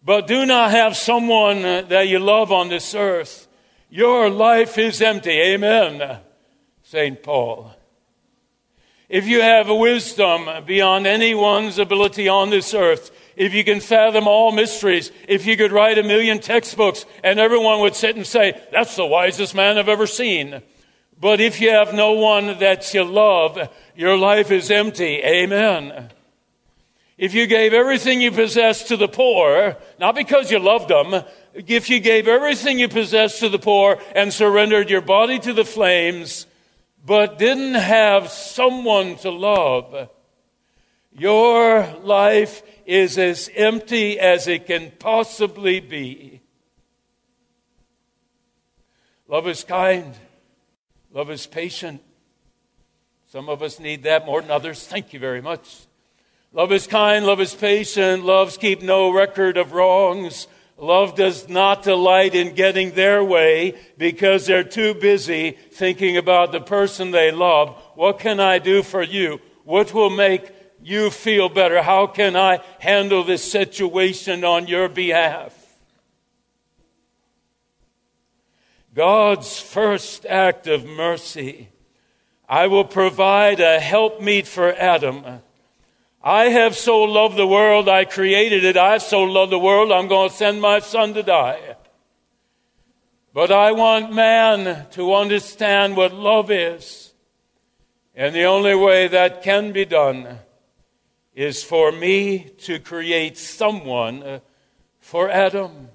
but 0.04 0.28
do 0.28 0.46
not 0.46 0.72
have 0.72 0.98
someone 0.98 1.64
uh, 1.64 1.82
that 1.84 2.08
you 2.08 2.20
love 2.20 2.52
on 2.52 2.70
this 2.70 2.94
earth, 2.94 3.48
your 3.90 4.30
life 4.30 4.78
is 4.78 5.02
empty. 5.02 5.32
Amen. 5.32 6.20
St. 6.84 7.22
Paul. 7.24 7.74
If 9.12 9.28
you 9.28 9.42
have 9.42 9.68
a 9.68 9.76
wisdom 9.76 10.48
beyond 10.66 11.06
anyone's 11.06 11.78
ability 11.78 12.30
on 12.30 12.50
this 12.50 12.74
earth, 12.74 13.12
if 13.36 13.54
you 13.54 13.66
can 13.66 13.82
fathom 13.82 14.26
all 14.26 14.54
mysteries, 14.54 15.12
if 15.28 15.46
you 15.46 15.58
could 15.58 15.74
write 15.74 15.98
a 15.98 16.04
million 16.04 16.40
textbooks 16.40 17.06
and 17.22 17.38
everyone 17.38 17.82
would 17.82 17.94
sit 17.94 18.16
and 18.16 18.26
say, 18.26 18.58
that's 18.72 18.96
the 18.96 19.06
wisest 19.06 19.54
man 19.54 19.78
I've 19.78 19.90
ever 19.90 20.08
seen. 20.08 20.62
But 21.20 21.42
if 21.42 21.60
you 21.60 21.72
have 21.72 21.94
no 21.94 22.14
one 22.14 22.58
that 22.60 22.94
you 22.94 23.04
love, 23.04 23.70
your 23.98 24.16
life 24.18 24.50
is 24.50 24.72
empty. 24.72 25.22
Amen. 25.26 26.10
If 27.18 27.34
you 27.34 27.48
gave 27.48 27.74
everything 27.74 28.22
you 28.22 28.32
possess 28.32 28.86
to 28.86 28.96
the 28.96 29.10
poor, 29.10 29.76
not 30.00 30.16
because 30.16 30.50
you 30.50 30.60
loved 30.60 30.88
them, 30.88 31.22
if 31.54 31.90
you 31.90 32.00
gave 32.00 32.30
everything 32.30 32.80
you 32.80 32.88
possess 32.88 33.42
to 33.42 33.50
the 33.50 33.60
poor 33.60 34.00
and 34.16 34.32
surrendered 34.32 34.90
your 34.90 35.02
body 35.02 35.38
to 35.40 35.52
the 35.52 35.66
flames, 35.66 36.48
but 37.06 37.38
didn't 37.38 37.76
have 37.76 38.30
someone 38.30 39.16
to 39.18 39.32
love, 39.32 40.10
your 41.12 41.88
life 42.04 42.64
is 42.86 43.18
as 43.18 43.50
empty 43.56 44.20
as 44.20 44.48
it 44.48 44.68
can 44.68 44.92
possibly 45.00 45.80
be. 45.80 46.42
Love 49.28 49.48
is 49.48 49.64
kind. 49.64 50.14
Love 51.14 51.30
is 51.30 51.46
patient. 51.48 52.02
Some 53.28 53.50
of 53.50 53.62
us 53.62 53.80
need 53.80 54.04
that 54.04 54.26
more 54.26 54.42
than 54.42 54.52
others. 54.52 54.86
Thank 54.86 55.14
you 55.14 55.20
very 55.20 55.42
much. 55.42 55.88
Love 56.54 56.72
is 56.74 56.86
kind. 56.86 57.26
Love 57.26 57.40
is 57.40 57.56
patient. 57.56 58.26
Loves 58.26 58.58
keep 58.58 58.82
no 58.82 59.10
record 59.10 59.56
of 59.56 59.72
wrongs. 59.72 60.48
Love 60.82 61.14
does 61.14 61.48
not 61.48 61.84
delight 61.84 62.34
in 62.34 62.56
getting 62.56 62.90
their 62.94 63.24
way 63.24 63.76
because 64.00 64.48
they're 64.48 64.64
too 64.64 64.96
busy 64.96 65.52
thinking 65.52 66.18
about 66.18 66.52
the 66.52 66.60
person 66.60 67.12
they 67.12 67.32
love. 67.32 67.80
What 67.94 68.18
can 68.18 68.40
I 68.40 68.58
do 68.58 68.82
for 68.82 69.04
you? 69.04 69.40
What 69.64 69.94
will 69.94 70.10
make 70.10 70.52
you 70.82 71.12
feel 71.12 71.50
better? 71.50 71.84
How 71.84 72.08
can 72.08 72.36
I 72.36 72.64
handle 72.80 73.24
this 73.24 73.50
situation 73.50 74.44
on 74.44 74.66
your 74.66 74.90
behalf? 74.90 75.56
God's 78.96 79.60
first 79.60 80.26
act 80.26 80.66
of 80.66 80.84
mercy. 80.84 81.70
I 82.50 82.66
will 82.66 82.86
provide 82.86 83.60
a 83.60 83.80
helpmeet 83.80 84.48
for 84.48 84.74
Adam. 84.74 85.44
I 86.24 86.46
have 86.46 86.76
so 86.76 87.02
loved 87.02 87.36
the 87.36 87.48
world, 87.48 87.90
I 87.90 88.06
created 88.06 88.64
it. 88.64 88.78
I 88.78 88.94
have 88.94 89.02
so 89.02 89.24
love 89.24 89.50
the 89.50 89.58
world, 89.58 89.92
I'm 89.92 90.08
going 90.08 90.30
to 90.30 90.36
send 90.36 90.62
my 90.62 90.80
son 90.80 91.14
to 91.16 91.24
die. 91.24 91.76
But 93.34 93.52
I 93.52 93.72
want 93.72 94.14
man 94.14 94.88
to 94.92 95.16
understand 95.16 95.98
what 95.98 96.14
love 96.14 96.52
is. 96.52 97.14
And 98.14 98.36
the 98.36 98.44
only 98.44 98.76
way 98.76 99.08
that 99.08 99.42
can 99.42 99.72
be 99.72 99.86
done 99.86 100.40
is 101.34 101.64
for 101.64 101.92
me 101.92 102.52
to 102.60 102.78
create 102.80 103.38
someone 103.38 104.42
for 105.00 105.30
Adam. 105.30 105.90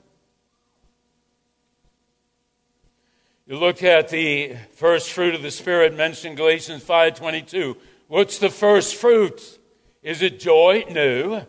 You 3.46 3.58
look 3.58 3.82
at 3.82 4.08
the 4.08 4.56
first 4.72 5.12
fruit 5.12 5.34
of 5.34 5.42
the 5.42 5.52
Spirit 5.52 5.94
mentioned 5.94 6.36
Galatians 6.36 6.82
5.22. 6.82 7.76
What's 8.08 8.38
the 8.38 8.50
first 8.50 8.96
fruit? 8.96 9.58
Is 10.06 10.22
it 10.22 10.38
joy? 10.38 10.84
No. 10.88 11.44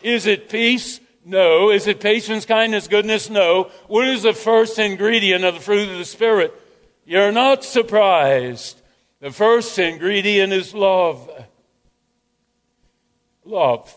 Is 0.00 0.26
it 0.26 0.48
peace? 0.48 1.00
No. 1.24 1.70
Is 1.70 1.88
it 1.88 1.98
patience, 1.98 2.46
kindness, 2.46 2.86
goodness? 2.86 3.28
No. 3.28 3.64
What 3.88 4.06
is 4.06 4.22
the 4.22 4.32
first 4.32 4.78
ingredient 4.78 5.44
of 5.44 5.54
the 5.54 5.60
fruit 5.60 5.90
of 5.90 5.98
the 5.98 6.04
Spirit? 6.04 6.54
You're 7.04 7.32
not 7.32 7.64
surprised. 7.64 8.80
The 9.18 9.32
first 9.32 9.76
ingredient 9.78 10.52
is 10.52 10.72
love 10.72 11.28
love. 13.44 13.92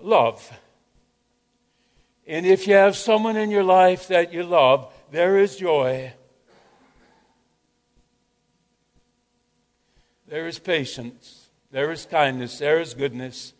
Love. 0.00 0.52
And 2.26 2.46
if 2.46 2.66
you 2.66 2.74
have 2.74 2.96
someone 2.96 3.36
in 3.36 3.50
your 3.50 3.64
life 3.64 4.08
that 4.08 4.32
you 4.32 4.42
love, 4.42 4.92
there 5.10 5.38
is 5.38 5.56
joy. 5.56 6.12
There 10.26 10.46
is 10.46 10.58
patience. 10.58 11.37
There 11.70 11.92
is 11.92 12.06
kindness. 12.06 12.58
There 12.58 12.80
is 12.80 12.94
goodness. 12.94 13.52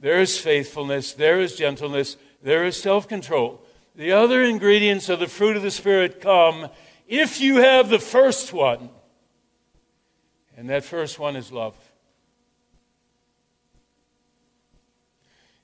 There 0.00 0.20
is 0.20 0.38
faithfulness. 0.38 1.12
There 1.12 1.40
is 1.40 1.56
gentleness. 1.56 2.16
There 2.42 2.64
is 2.64 2.80
self 2.80 3.08
control. 3.08 3.62
The 3.94 4.12
other 4.12 4.42
ingredients 4.42 5.08
of 5.08 5.20
the 5.20 5.26
fruit 5.26 5.56
of 5.56 5.62
the 5.62 5.70
Spirit 5.70 6.20
come 6.20 6.68
if 7.06 7.40
you 7.40 7.56
have 7.56 7.88
the 7.88 7.98
first 7.98 8.52
one. 8.52 8.90
And 10.56 10.70
that 10.70 10.84
first 10.84 11.18
one 11.18 11.36
is 11.36 11.52
love. 11.52 11.74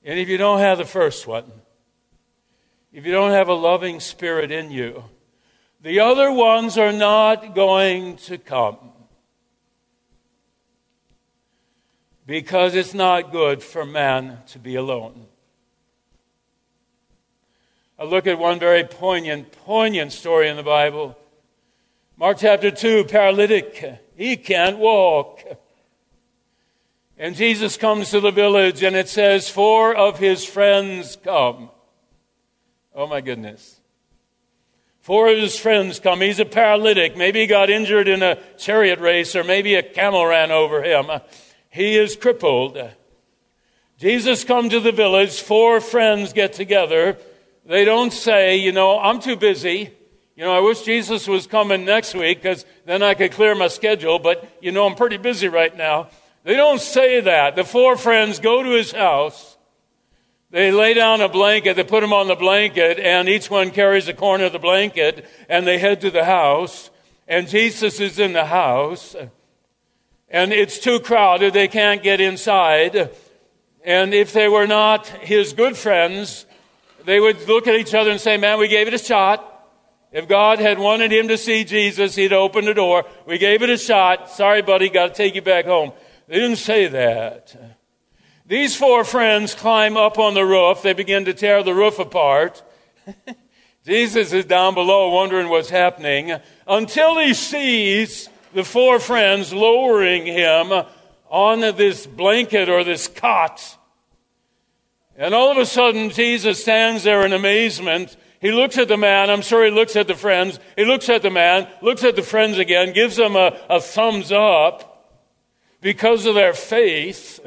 And 0.03 0.19
if 0.19 0.29
you 0.29 0.37
don't 0.37 0.59
have 0.59 0.77
the 0.77 0.85
first 0.85 1.25
one, 1.27 1.51
if 2.91 3.05
you 3.05 3.11
don't 3.11 3.31
have 3.31 3.47
a 3.47 3.53
loving 3.53 3.99
spirit 3.99 4.51
in 4.51 4.69
you, 4.69 5.03
the 5.81 5.99
other 5.99 6.31
ones 6.31 6.77
are 6.77 6.91
not 6.91 7.55
going 7.55 8.17
to 8.17 8.37
come. 8.37 8.77
Because 12.25 12.73
it's 12.73 12.93
not 12.93 13.31
good 13.31 13.61
for 13.61 13.85
man 13.85 14.39
to 14.47 14.59
be 14.59 14.75
alone. 14.75 15.27
I 17.99 18.05
look 18.05 18.27
at 18.27 18.39
one 18.39 18.59
very 18.59 18.83
poignant, 18.83 19.51
poignant 19.51 20.11
story 20.11 20.49
in 20.49 20.57
the 20.57 20.63
Bible. 20.63 21.17
Mark 22.17 22.37
chapter 22.39 22.71
2, 22.71 23.05
paralytic. 23.05 24.01
He 24.15 24.37
can't 24.37 24.77
walk. 24.77 25.41
And 27.17 27.35
Jesus 27.35 27.77
comes 27.77 28.09
to 28.11 28.19
the 28.19 28.31
village, 28.31 28.83
and 28.83 28.95
it 28.95 29.09
says, 29.09 29.49
Four 29.49 29.95
of 29.95 30.19
his 30.19 30.45
friends 30.45 31.17
come. 31.23 31.69
Oh 32.95 33.07
my 33.07 33.21
goodness. 33.21 33.79
Four 35.01 35.29
of 35.29 35.37
his 35.37 35.57
friends 35.57 35.99
come. 35.99 36.21
He's 36.21 36.39
a 36.39 36.45
paralytic. 36.45 37.17
Maybe 37.17 37.41
he 37.41 37.47
got 37.47 37.69
injured 37.69 38.07
in 38.07 38.23
a 38.23 38.37
chariot 38.57 38.99
race, 38.99 39.35
or 39.35 39.43
maybe 39.43 39.75
a 39.75 39.83
camel 39.83 40.25
ran 40.25 40.51
over 40.51 40.81
him. 40.81 41.09
He 41.73 41.97
is 41.97 42.15
crippled. 42.15 42.77
Jesus 43.97 44.43
comes 44.43 44.69
to 44.73 44.79
the 44.79 44.91
village. 44.91 45.41
Four 45.41 45.81
friends 45.81 46.31
get 46.31 46.53
together. 46.53 47.17
They 47.65 47.83
don't 47.83 48.13
say, 48.13 48.57
you 48.57 48.71
know, 48.71 48.99
I'm 48.99 49.19
too 49.19 49.35
busy. 49.35 49.91
You 50.35 50.43
know, 50.43 50.55
I 50.55 50.59
wish 50.59 50.83
Jesus 50.83 51.27
was 51.27 51.47
coming 51.47 51.83
next 51.83 52.13
week 52.13 52.43
because 52.43 52.63
then 52.85 53.01
I 53.01 53.15
could 53.15 53.31
clear 53.31 53.55
my 53.55 53.69
schedule, 53.69 54.19
but 54.19 54.47
you 54.61 54.71
know, 54.71 54.85
I'm 54.85 54.93
pretty 54.93 55.17
busy 55.17 55.47
right 55.47 55.75
now. 55.75 56.09
They 56.43 56.55
don't 56.55 56.79
say 56.79 57.21
that. 57.21 57.55
The 57.55 57.63
four 57.63 57.97
friends 57.97 58.37
go 58.37 58.61
to 58.61 58.69
his 58.69 58.91
house. 58.91 59.57
They 60.51 60.71
lay 60.71 60.93
down 60.93 61.21
a 61.21 61.29
blanket, 61.29 61.75
they 61.75 61.83
put 61.83 62.03
him 62.03 62.13
on 62.13 62.27
the 62.27 62.35
blanket, 62.35 62.99
and 62.99 63.27
each 63.27 63.49
one 63.49 63.71
carries 63.71 64.07
a 64.07 64.13
corner 64.13 64.45
of 64.45 64.51
the 64.51 64.59
blanket, 64.59 65.25
and 65.49 65.65
they 65.65 65.79
head 65.79 66.01
to 66.01 66.11
the 66.11 66.25
house. 66.25 66.91
And 67.27 67.47
Jesus 67.47 67.99
is 67.99 68.19
in 68.19 68.33
the 68.33 68.45
house, 68.45 69.15
and 70.33 70.51
it's 70.51 70.79
too 70.79 70.99
crowded, 70.99 71.53
they 71.53 71.67
can't 71.67 72.01
get 72.01 72.19
inside. 72.19 73.11
And 73.85 74.13
if 74.15 74.33
they 74.33 74.49
were 74.49 74.65
not 74.65 75.07
his 75.07 75.53
good 75.53 75.77
friends, 75.77 76.47
they 77.05 77.19
would 77.19 77.47
look 77.47 77.67
at 77.67 77.75
each 77.75 77.93
other 77.93 78.09
and 78.09 78.19
say, 78.19 78.37
Man, 78.37 78.57
we 78.57 78.67
gave 78.67 78.87
it 78.87 78.95
a 78.95 78.97
shot. 78.97 79.51
If 80.11 80.27
God 80.27 80.59
had 80.59 80.79
wanted 80.79 81.11
him 81.11 81.27
to 81.27 81.37
see 81.37 81.63
Jesus, 81.63 82.15
he'd 82.15 82.33
open 82.33 82.65
the 82.65 82.73
door. 82.73 83.05
We 83.25 83.37
gave 83.37 83.61
it 83.61 83.69
a 83.69 83.77
shot. 83.77 84.29
Sorry, 84.29 84.61
buddy, 84.61 84.89
got 84.89 85.07
to 85.07 85.13
take 85.13 85.35
you 85.35 85.41
back 85.41 85.65
home. 85.65 85.91
They 86.27 86.35
didn't 86.35 86.57
say 86.57 86.87
that. 86.87 87.55
These 88.45 88.75
four 88.75 89.03
friends 89.03 89.55
climb 89.55 89.97
up 89.97 90.17
on 90.17 90.33
the 90.33 90.45
roof. 90.45 90.81
They 90.81 90.93
begin 90.93 91.25
to 91.25 91.33
tear 91.33 91.63
the 91.63 91.73
roof 91.73 91.99
apart. 91.99 92.63
Jesus 93.85 94.33
is 94.33 94.45
down 94.45 94.73
below 94.73 95.09
wondering 95.09 95.49
what's 95.49 95.69
happening 95.69 96.39
until 96.67 97.19
he 97.19 97.33
sees 97.33 98.29
the 98.53 98.63
four 98.63 98.99
friends 98.99 99.53
lowering 99.53 100.25
him 100.25 100.71
on 101.29 101.59
this 101.61 102.05
blanket 102.05 102.69
or 102.69 102.83
this 102.83 103.07
cot. 103.07 103.77
And 105.15 105.33
all 105.33 105.51
of 105.51 105.57
a 105.57 105.65
sudden, 105.65 106.09
Jesus 106.09 106.61
stands 106.61 107.03
there 107.03 107.25
in 107.25 107.33
amazement. 107.33 108.15
He 108.39 108.51
looks 108.51 108.77
at 108.77 108.87
the 108.87 108.97
man. 108.97 109.29
I'm 109.29 109.41
sure 109.41 109.63
he 109.63 109.71
looks 109.71 109.95
at 109.95 110.07
the 110.07 110.15
friends. 110.15 110.59
He 110.75 110.85
looks 110.85 111.09
at 111.09 111.21
the 111.21 111.29
man, 111.29 111.67
looks 111.81 112.03
at 112.03 112.15
the 112.15 112.23
friends 112.23 112.57
again, 112.57 112.93
gives 112.93 113.15
them 113.15 113.35
a, 113.35 113.59
a 113.69 113.79
thumbs 113.79 114.31
up 114.31 115.21
because 115.81 116.25
of 116.25 116.35
their 116.35 116.53
faith. 116.53 117.39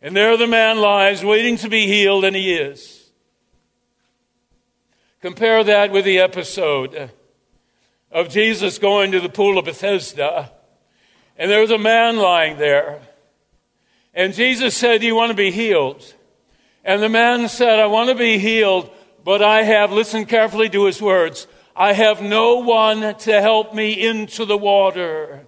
And 0.00 0.14
there 0.16 0.36
the 0.36 0.46
man 0.46 0.78
lies 0.78 1.24
waiting 1.24 1.56
to 1.58 1.68
be 1.68 1.86
healed, 1.86 2.24
and 2.24 2.36
he 2.36 2.54
is. 2.54 3.10
Compare 5.20 5.64
that 5.64 5.90
with 5.90 6.04
the 6.04 6.18
episode 6.18 7.10
of 8.14 8.28
Jesus 8.28 8.78
going 8.78 9.10
to 9.10 9.20
the 9.20 9.28
pool 9.28 9.58
of 9.58 9.64
Bethesda, 9.64 10.52
and 11.36 11.50
there 11.50 11.60
was 11.60 11.72
a 11.72 11.78
man 11.78 12.16
lying 12.16 12.56
there. 12.58 13.00
And 14.14 14.32
Jesus 14.32 14.76
said, 14.76 15.00
Do 15.00 15.06
you 15.06 15.16
want 15.16 15.30
to 15.30 15.36
be 15.36 15.50
healed? 15.50 16.14
And 16.84 17.02
the 17.02 17.08
man 17.08 17.48
said, 17.48 17.80
I 17.80 17.86
want 17.86 18.10
to 18.10 18.14
be 18.14 18.38
healed, 18.38 18.88
but 19.24 19.42
I 19.42 19.64
have, 19.64 19.90
listen 19.90 20.26
carefully 20.26 20.68
to 20.68 20.84
his 20.84 21.02
words, 21.02 21.48
I 21.74 21.92
have 21.92 22.22
no 22.22 22.58
one 22.58 23.16
to 23.18 23.40
help 23.40 23.74
me 23.74 23.92
into 23.92 24.44
the 24.44 24.56
water. 24.56 25.44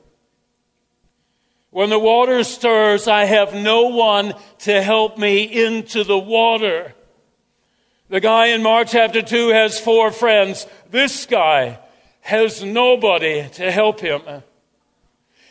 When 1.70 1.90
the 1.90 2.00
water 2.00 2.42
stirs, 2.42 3.06
I 3.06 3.26
have 3.26 3.54
no 3.54 3.88
one 3.88 4.34
to 4.60 4.82
help 4.82 5.18
me 5.18 5.44
into 5.44 6.02
the 6.02 6.18
water. 6.18 6.94
The 8.08 8.20
guy 8.20 8.46
in 8.46 8.62
Mark 8.62 8.88
chapter 8.88 9.22
2 9.22 9.50
has 9.50 9.78
four 9.78 10.10
friends. 10.10 10.66
This 10.90 11.26
guy 11.26 11.78
has 12.26 12.62
nobody 12.62 13.48
to 13.50 13.70
help 13.70 14.00
him. 14.00 14.22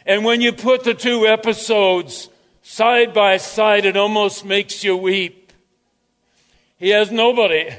And 0.05 0.23
when 0.23 0.41
you 0.41 0.53
put 0.53 0.83
the 0.83 0.93
two 0.93 1.25
episodes 1.27 2.29
side 2.61 3.13
by 3.13 3.37
side, 3.37 3.85
it 3.85 3.97
almost 3.97 4.45
makes 4.45 4.83
you 4.83 4.95
weep. 4.95 5.51
He 6.77 6.89
has 6.89 7.11
nobody. 7.11 7.69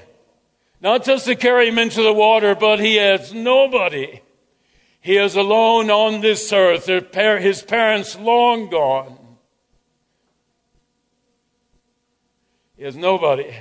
Not 0.81 1.05
just 1.05 1.27
to 1.27 1.37
carry 1.37 1.69
him 1.69 1.79
into 1.79 2.03
the 2.03 2.13
water, 2.13 2.55
but 2.55 2.81
he 2.81 2.97
has 2.97 3.33
nobody 3.33 4.21
he 5.07 5.19
is 5.19 5.37
alone 5.37 5.89
on 5.89 6.21
this 6.21 6.53
earth. 6.53 6.87
His 6.87 7.63
parents 7.63 8.19
long 8.19 8.69
gone. 8.69 9.17
He 12.77 12.83
has 12.83 12.97
nobody. 12.97 13.55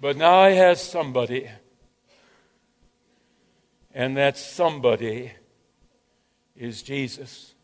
But 0.00 0.16
now 0.16 0.48
he 0.48 0.56
has 0.56 0.82
somebody. 0.82 1.48
And 3.94 4.16
that 4.16 4.36
somebody 4.36 5.32
is 6.56 6.82
Jesus. 6.82 7.54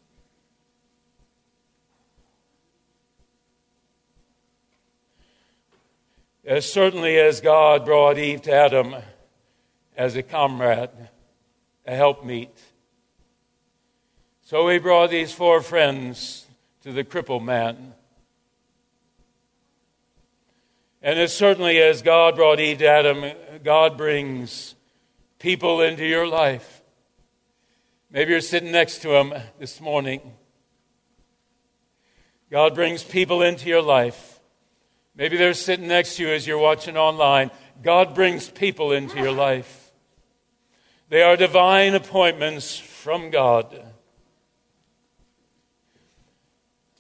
As 6.45 6.71
certainly 6.71 7.19
as 7.19 7.41
God 7.41 7.85
brought 7.85 8.17
Eve 8.17 8.43
to 8.43 8.53
Adam 8.53 8.95
as 9.97 10.17
a 10.17 10.23
comrade 10.23 10.91
a 11.87 11.95
helpmeet. 11.97 12.57
So 14.43 14.69
he 14.69 14.79
brought 14.79 15.11
these 15.11 15.33
four 15.33 15.61
friends 15.61 16.47
to 16.83 16.93
the 16.93 17.05
crippled 17.05 17.45
man. 17.45 17.95
And 21.03 21.19
as 21.19 21.35
certainly 21.35 21.79
as 21.79 22.03
God 22.03 22.37
brought 22.37 22.61
Eve 22.61 22.79
to 22.79 22.89
Adam, 22.89 23.33
God 23.65 23.97
brings 23.97 24.75
people 25.41 25.81
into 25.81 26.05
your 26.05 26.29
life. 26.29 26.83
Maybe 28.11 28.31
you're 28.33 28.41
sitting 28.41 28.71
next 28.71 29.03
to 29.03 29.17
him 29.17 29.33
this 29.59 29.81
morning. 29.81 30.21
God 32.51 32.75
brings 32.75 33.03
people 33.03 33.43
into 33.43 33.69
your 33.69 33.83
life. 33.83 34.41
Maybe 35.17 35.37
they're 35.37 35.55
sitting 35.55 35.89
next 35.89 36.17
to 36.17 36.25
you 36.25 36.29
as 36.29 36.47
you're 36.47 36.59
watching 36.59 36.97
online. 36.97 37.51
God 37.83 38.15
brings 38.15 38.49
people 38.49 38.93
into 38.93 39.17
your 39.17 39.33
life. 39.33 39.93
They 41.09 41.23
are 41.23 41.37
divine 41.37 41.95
appointments 41.95 42.79
from 42.79 43.31
God. 43.31 43.83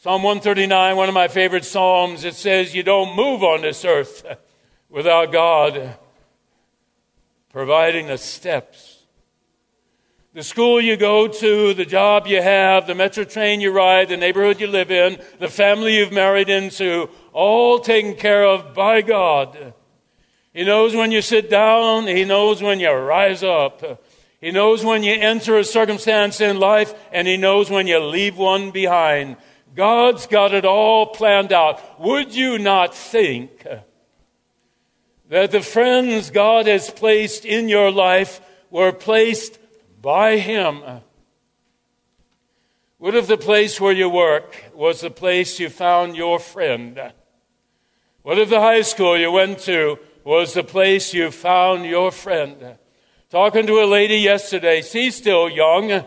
Psalm 0.00 0.22
139, 0.22 0.96
one 0.96 1.08
of 1.08 1.14
my 1.14 1.28
favorite 1.28 1.64
Psalms, 1.64 2.24
it 2.24 2.34
says, 2.34 2.74
You 2.74 2.82
don't 2.82 3.14
move 3.14 3.42
on 3.44 3.60
this 3.60 3.84
earth 3.84 4.24
without 4.88 5.30
God 5.30 5.98
providing 7.52 8.06
the 8.06 8.18
steps. 8.18 8.98
The 10.32 10.42
school 10.44 10.80
you 10.80 10.96
go 10.96 11.26
to, 11.26 11.74
the 11.74 11.84
job 11.84 12.28
you 12.28 12.40
have, 12.40 12.86
the 12.86 12.94
metro 12.94 13.24
train 13.24 13.60
you 13.60 13.72
ride, 13.72 14.08
the 14.08 14.16
neighborhood 14.16 14.60
you 14.60 14.68
live 14.68 14.92
in, 14.92 15.20
the 15.40 15.48
family 15.48 15.96
you've 15.96 16.12
married 16.12 16.48
into, 16.48 17.10
all 17.32 17.80
taken 17.80 18.14
care 18.14 18.44
of 18.44 18.72
by 18.72 19.02
God. 19.02 19.74
He 20.52 20.64
knows 20.64 20.94
when 20.94 21.10
you 21.10 21.20
sit 21.20 21.50
down. 21.50 22.06
He 22.06 22.24
knows 22.24 22.62
when 22.62 22.78
you 22.78 22.90
rise 22.90 23.42
up. 23.42 24.04
He 24.40 24.52
knows 24.52 24.84
when 24.84 25.02
you 25.02 25.12
enter 25.12 25.58
a 25.58 25.64
circumstance 25.64 26.40
in 26.40 26.60
life, 26.60 26.94
and 27.12 27.26
He 27.26 27.36
knows 27.36 27.68
when 27.68 27.88
you 27.88 27.98
leave 27.98 28.36
one 28.36 28.70
behind. 28.70 29.36
God's 29.74 30.26
got 30.26 30.54
it 30.54 30.64
all 30.64 31.06
planned 31.08 31.52
out. 31.52 32.00
Would 32.00 32.34
you 32.34 32.58
not 32.58 32.94
think 32.94 33.66
that 35.30 35.50
the 35.52 35.62
friends 35.62 36.30
God 36.30 36.66
has 36.66 36.90
placed 36.90 37.46
in 37.46 37.68
your 37.68 37.90
life 37.90 38.40
were 38.70 38.92
placed 38.92 39.58
by 40.02 40.36
Him? 40.36 40.82
What 42.98 43.14
if 43.14 43.26
the 43.26 43.38
place 43.38 43.80
where 43.80 43.94
you 43.94 44.10
work 44.10 44.54
was 44.74 45.00
the 45.00 45.10
place 45.10 45.58
you 45.58 45.70
found 45.70 46.16
your 46.16 46.38
friend? 46.38 47.12
What 48.22 48.38
if 48.38 48.50
the 48.50 48.60
high 48.60 48.82
school 48.82 49.16
you 49.16 49.32
went 49.32 49.60
to 49.60 49.98
was 50.24 50.54
the 50.54 50.64
place 50.64 51.14
you 51.14 51.30
found 51.30 51.86
your 51.86 52.10
friend. 52.10 52.76
Talking 53.30 53.66
to 53.66 53.80
a 53.80 53.86
lady 53.86 54.16
yesterday, 54.16 54.82
she's 54.82 55.16
still 55.16 55.48
young, 55.48 56.04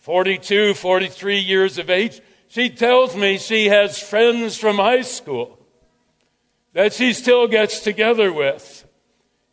42, 0.00 0.74
43 0.74 1.38
years 1.38 1.78
of 1.78 1.88
age. 1.88 2.20
She 2.48 2.68
tells 2.68 3.16
me 3.16 3.38
she 3.38 3.66
has 3.66 3.98
friends 3.98 4.56
from 4.56 4.76
high 4.76 5.02
school. 5.02 5.58
That 6.74 6.92
she 6.92 7.12
still 7.12 7.48
gets 7.48 7.80
together 7.80 8.32
with. 8.32 8.86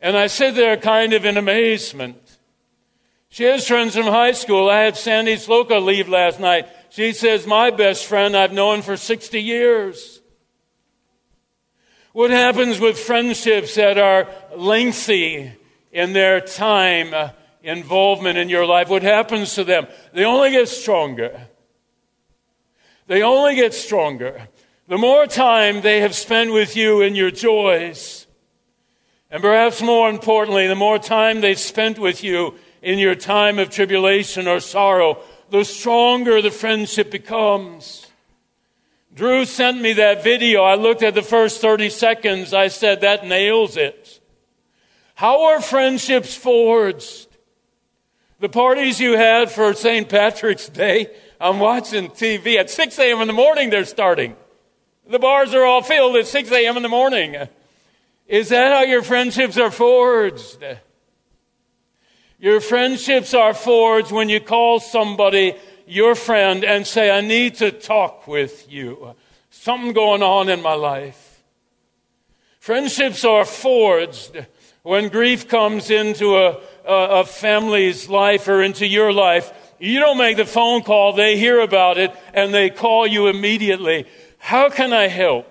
And 0.00 0.16
I 0.16 0.26
sit 0.26 0.54
there 0.54 0.76
kind 0.76 1.12
of 1.12 1.24
in 1.24 1.36
amazement. 1.36 2.18
She 3.28 3.44
has 3.44 3.66
friends 3.66 3.96
from 3.96 4.04
high 4.04 4.32
school. 4.32 4.68
I 4.68 4.80
had 4.80 4.96
Sandy 4.96 5.36
Sloka 5.36 5.82
leave 5.82 6.08
last 6.08 6.38
night. 6.38 6.68
She 6.90 7.12
says, 7.12 7.46
My 7.46 7.70
best 7.70 8.04
friend 8.04 8.36
I've 8.36 8.52
known 8.52 8.82
for 8.82 8.96
60 8.96 9.40
years. 9.40 10.20
What 12.12 12.30
happens 12.30 12.78
with 12.78 12.98
friendships 12.98 13.76
that 13.76 13.96
are 13.96 14.28
lengthy 14.54 15.50
in 15.92 16.12
their 16.12 16.42
time 16.42 17.14
uh, 17.14 17.30
involvement 17.62 18.36
in 18.36 18.50
your 18.50 18.66
life? 18.66 18.90
What 18.90 19.02
happens 19.02 19.54
to 19.54 19.64
them? 19.64 19.86
They 20.12 20.26
only 20.26 20.50
get 20.50 20.68
stronger. 20.68 21.46
They 23.06 23.22
only 23.22 23.54
get 23.54 23.72
stronger. 23.72 24.48
The 24.88 24.98
more 24.98 25.26
time 25.26 25.80
they 25.80 26.00
have 26.00 26.14
spent 26.14 26.52
with 26.52 26.76
you 26.76 27.02
in 27.02 27.14
your 27.14 27.30
joys, 27.30 28.26
and 29.30 29.40
perhaps 29.40 29.80
more 29.80 30.10
importantly, 30.10 30.66
the 30.66 30.74
more 30.74 30.98
time 30.98 31.40
they've 31.40 31.58
spent 31.58 32.00
with 32.00 32.24
you 32.24 32.56
in 32.82 32.98
your 32.98 33.14
time 33.14 33.60
of 33.60 33.70
tribulation 33.70 34.48
or 34.48 34.58
sorrow, 34.58 35.22
the 35.50 35.64
stronger 35.64 36.42
the 36.42 36.50
friendship 36.50 37.12
becomes. 37.12 38.08
Drew 39.14 39.44
sent 39.44 39.80
me 39.80 39.92
that 39.94 40.24
video. 40.24 40.62
I 40.64 40.74
looked 40.74 41.02
at 41.02 41.14
the 41.14 41.22
first 41.22 41.60
30 41.60 41.88
seconds. 41.88 42.52
I 42.52 42.68
said, 42.68 43.02
that 43.02 43.24
nails 43.24 43.76
it. 43.76 44.20
How 45.14 45.44
are 45.44 45.60
friendships 45.60 46.34
forged? 46.34 47.28
The 48.40 48.48
parties 48.48 48.98
you 48.98 49.16
had 49.16 49.50
for 49.50 49.74
St. 49.74 50.08
Patrick's 50.08 50.68
Day, 50.68 51.14
I'm 51.40 51.60
watching 51.60 52.08
TV. 52.08 52.56
At 52.56 52.70
6 52.70 52.98
a.m. 52.98 53.20
in 53.20 53.28
the 53.28 53.32
morning, 53.32 53.70
they're 53.70 53.84
starting. 53.84 54.34
The 55.12 55.18
bars 55.18 55.52
are 55.52 55.66
all 55.66 55.82
filled 55.82 56.16
at 56.16 56.26
6 56.26 56.50
a.m. 56.52 56.78
in 56.78 56.82
the 56.82 56.88
morning. 56.88 57.36
Is 58.26 58.48
that 58.48 58.72
how 58.72 58.80
your 58.80 59.02
friendships 59.02 59.58
are 59.58 59.70
forged? 59.70 60.64
Your 62.38 62.62
friendships 62.62 63.34
are 63.34 63.52
forged 63.52 64.10
when 64.10 64.30
you 64.30 64.40
call 64.40 64.80
somebody 64.80 65.54
your 65.86 66.14
friend 66.14 66.64
and 66.64 66.86
say, 66.86 67.10
I 67.10 67.20
need 67.20 67.56
to 67.56 67.70
talk 67.70 68.26
with 68.26 68.72
you. 68.72 69.14
Something 69.50 69.92
going 69.92 70.22
on 70.22 70.48
in 70.48 70.62
my 70.62 70.72
life. 70.72 71.42
Friendships 72.58 73.22
are 73.22 73.44
forged 73.44 74.46
when 74.82 75.10
grief 75.10 75.46
comes 75.46 75.90
into 75.90 76.38
a, 76.38 76.58
a, 76.86 77.20
a, 77.20 77.24
family's 77.26 78.08
life 78.08 78.48
or 78.48 78.62
into 78.62 78.86
your 78.86 79.12
life. 79.12 79.52
You 79.78 80.00
don't 80.00 80.16
make 80.16 80.38
the 80.38 80.46
phone 80.46 80.82
call, 80.82 81.12
they 81.12 81.36
hear 81.36 81.60
about 81.60 81.98
it 81.98 82.14
and 82.32 82.54
they 82.54 82.70
call 82.70 83.06
you 83.06 83.26
immediately. 83.26 84.06
How 84.42 84.70
can 84.70 84.92
I 84.92 85.06
help? 85.06 85.46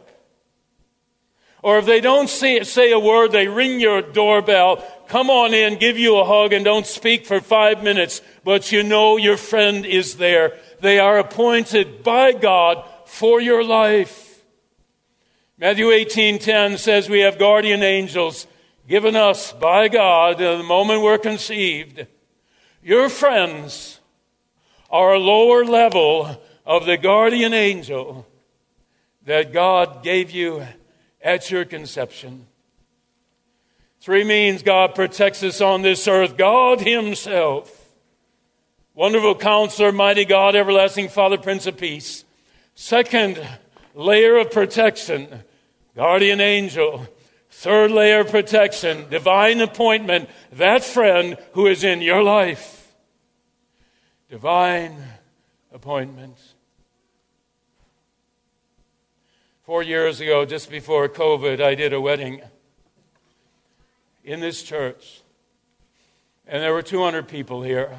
Or 1.64 1.78
if 1.78 1.86
they 1.86 2.02
don't 2.02 2.30
say, 2.30 2.92
a 2.92 3.00
word, 3.00 3.32
they 3.32 3.48
ring 3.48 3.80
your 3.80 4.02
doorbell, 4.02 4.84
come 5.08 5.30
on 5.30 5.54
in, 5.54 5.80
give 5.80 5.98
you 5.98 6.18
a 6.18 6.26
hug, 6.26 6.52
and 6.52 6.66
don't 6.66 6.86
speak 6.86 7.26
for 7.26 7.40
five 7.40 7.82
minutes, 7.82 8.22
but 8.44 8.74
you 8.74 8.84
know 8.84 9.16
your 9.16 9.38
friend 9.38 9.86
is 9.86 10.18
there. 10.18 10.60
They 10.82 11.00
are 11.00 11.18
appointed 11.18 12.04
by 12.04 12.34
God 12.34 12.84
for 13.06 13.40
your 13.40 13.64
life. 13.64 14.44
Matthew 15.58 15.90
18:10 15.90 16.78
says 16.78 17.08
we 17.08 17.22
have 17.22 17.40
guardian 17.40 17.84
angels 17.84 18.46
given 18.90 19.16
us 19.16 19.54
by 19.54 19.88
God 19.88 20.38
the 20.38 20.64
moment 20.64 21.02
we're 21.02 21.18
conceived. 21.18 22.08
Your 22.84 23.08
friends 23.08 24.02
are 24.90 25.14
a 25.14 25.20
lower 25.20 25.64
level 25.64 26.42
of 26.66 26.86
the 26.86 26.98
guardian 26.98 27.54
angel 27.54 28.28
that 29.26 29.54
God 29.54 30.04
gave 30.04 30.32
you 30.32 30.66
at 31.22 31.52
your 31.52 31.66
conception. 31.66 32.48
Three 34.00 34.24
means 34.24 34.64
God 34.64 34.96
protects 34.96 35.44
us 35.44 35.62
on 35.62 35.84
this 35.84 36.08
earth. 36.08 36.38
God 36.38 36.82
Himself. 36.82 37.78
Wonderful 38.96 39.36
counselor, 39.36 39.92
mighty 39.92 40.26
God, 40.26 40.56
everlasting 40.56 41.10
Father, 41.10 41.38
Prince 41.38 41.68
of 41.68 41.78
Peace. 41.78 42.26
Second 42.74 43.40
layer 43.94 44.38
of 44.38 44.52
protection, 44.52 45.44
guardian 45.96 46.42
angel. 46.42 47.08
Third 47.52 47.92
layer 47.92 48.22
of 48.22 48.32
protection, 48.32 49.08
divine 49.10 49.62
appointment, 49.62 50.30
that 50.54 50.84
friend 50.84 51.38
who 51.54 51.68
is 51.68 51.84
in 51.84 52.02
your 52.02 52.24
life. 52.24 52.92
Divine 54.30 54.98
appointment. 55.72 56.38
Four 59.72 59.84
years 59.84 60.20
ago, 60.20 60.44
just 60.44 60.70
before 60.70 61.08
COVID, 61.08 61.62
I 61.62 61.76
did 61.76 61.94
a 61.94 62.02
wedding 62.02 62.42
in 64.22 64.42
this 64.42 64.64
church. 64.64 65.22
And 66.46 66.62
there 66.62 66.74
were 66.74 66.82
200 66.82 67.30
people 67.30 67.64
here. 67.64 67.90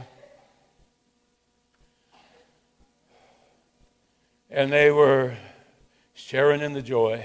And 4.50 4.70
they 4.70 4.90
were 4.90 5.34
sharing 6.12 6.60
in 6.60 6.74
the 6.74 6.82
joy. 6.82 7.24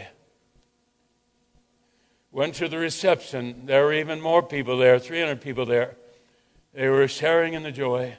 Went 2.32 2.56
to 2.56 2.70
the 2.70 2.78
reception. 2.78 3.66
There 3.66 3.84
were 3.84 3.94
even 3.96 4.22
more 4.22 4.42
people 4.42 4.78
there, 4.78 4.98
300 4.98 5.42
people 5.42 5.66
there. 5.66 5.98
They 6.74 6.88
were 6.88 7.10
sharing 7.10 7.54
in 7.54 7.64
the 7.64 7.74
joy. 7.74 8.16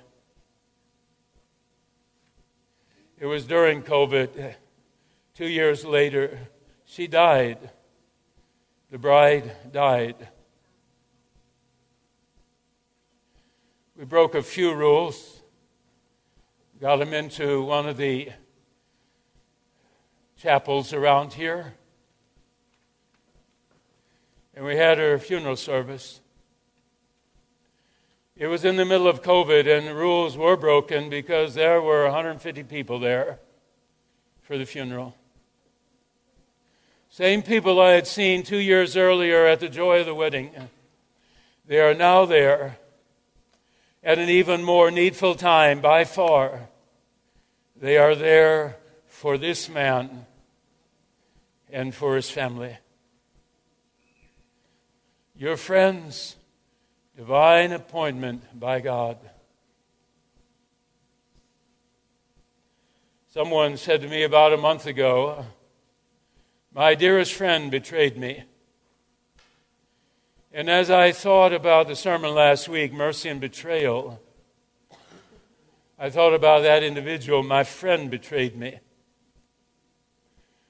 It 3.19 3.25
was 3.25 3.47
during 3.47 3.83
COVID. 3.83 4.57
Two 5.39 5.47
years 5.47 5.85
later, 5.85 6.37
she 6.85 7.07
died. 7.07 7.71
The 8.91 8.99
bride 8.99 9.53
died. 9.71 10.17
We 13.97 14.05
broke 14.05 14.35
a 14.35 14.43
few 14.43 14.75
rules, 14.75 15.41
got 16.81 17.01
him 17.01 17.15
into 17.15 17.63
one 17.63 17.89
of 17.89 17.97
the 17.97 18.31
chapels 20.37 20.93
around 20.93 21.35
here, 21.35 21.75
and 24.57 24.65
we 24.65 24.75
had 24.75 24.99
her 24.99 25.21
funeral 25.21 25.55
service. 25.55 26.21
It 28.35 28.49
was 28.49 28.65
in 28.65 28.75
the 28.75 28.85
middle 28.85 29.07
of 29.07 29.23
COVID, 29.23 29.69
and 29.69 29.87
the 29.87 29.95
rules 29.95 30.37
were 30.37 30.57
broken 30.57 31.09
because 31.09 31.55
there 31.55 31.81
were 31.81 32.07
150 32.07 32.65
people 32.65 32.99
there 32.99 33.39
for 34.43 34.59
the 34.59 34.67
funeral. 34.67 35.15
Same 37.19 37.43
people 37.43 37.81
I 37.81 37.95
had 37.95 38.07
seen 38.07 38.45
two 38.45 38.59
years 38.59 38.97
earlier 38.97 39.45
at 39.45 39.59
the 39.59 39.69
joy 39.69 39.99
of 39.99 40.07
the 40.07 40.15
wedding. 40.15 40.53
They 41.67 41.81
are 41.81 41.93
now 41.93 42.27
there 42.27 42.79
at 44.05 44.21
an 44.21 44.29
even 44.29 44.63
more 44.63 44.93
needful 44.93 45.35
time 45.35 45.81
by 45.81 46.05
far. 46.05 46.69
They 47.75 47.99
are 47.99 48.15
there 48.15 48.77
for 49.09 49.37
this 49.37 49.69
man 49.69 50.27
and 51.73 51.93
for 51.93 52.15
his 52.15 52.31
family. 52.31 52.79
Your 55.35 55.57
friends, 55.57 56.37
divine 57.17 57.73
appointment 57.73 58.45
by 58.61 58.79
God. 58.79 59.19
Someone 63.31 63.77
said 63.77 64.03
to 64.03 64.09
me 64.09 64.23
about 64.23 64.53
a 64.53 64.57
month 64.57 64.87
ago, 64.87 65.45
my 66.79 66.95
dearest 66.95 67.35
friend 67.35 67.73
betrayed 67.73 68.17
me. 68.17 68.45
And 70.53 70.71
as 70.71 70.93
I 70.93 71.11
thought 71.11 71.53
about 71.53 71.89
the 71.89 71.97
sermon 71.97 72.37
last 72.37 72.69
week, 72.69 72.93
mercy 72.93 73.29
and 73.29 73.41
betrayal, 73.41 74.23
I 75.99 76.09
thought 76.09 76.35
about 76.35 76.63
that 76.63 76.85
individual. 76.85 77.43
My 77.43 77.65
friend 77.65 78.09
betrayed 78.09 78.57
me. 78.57 78.79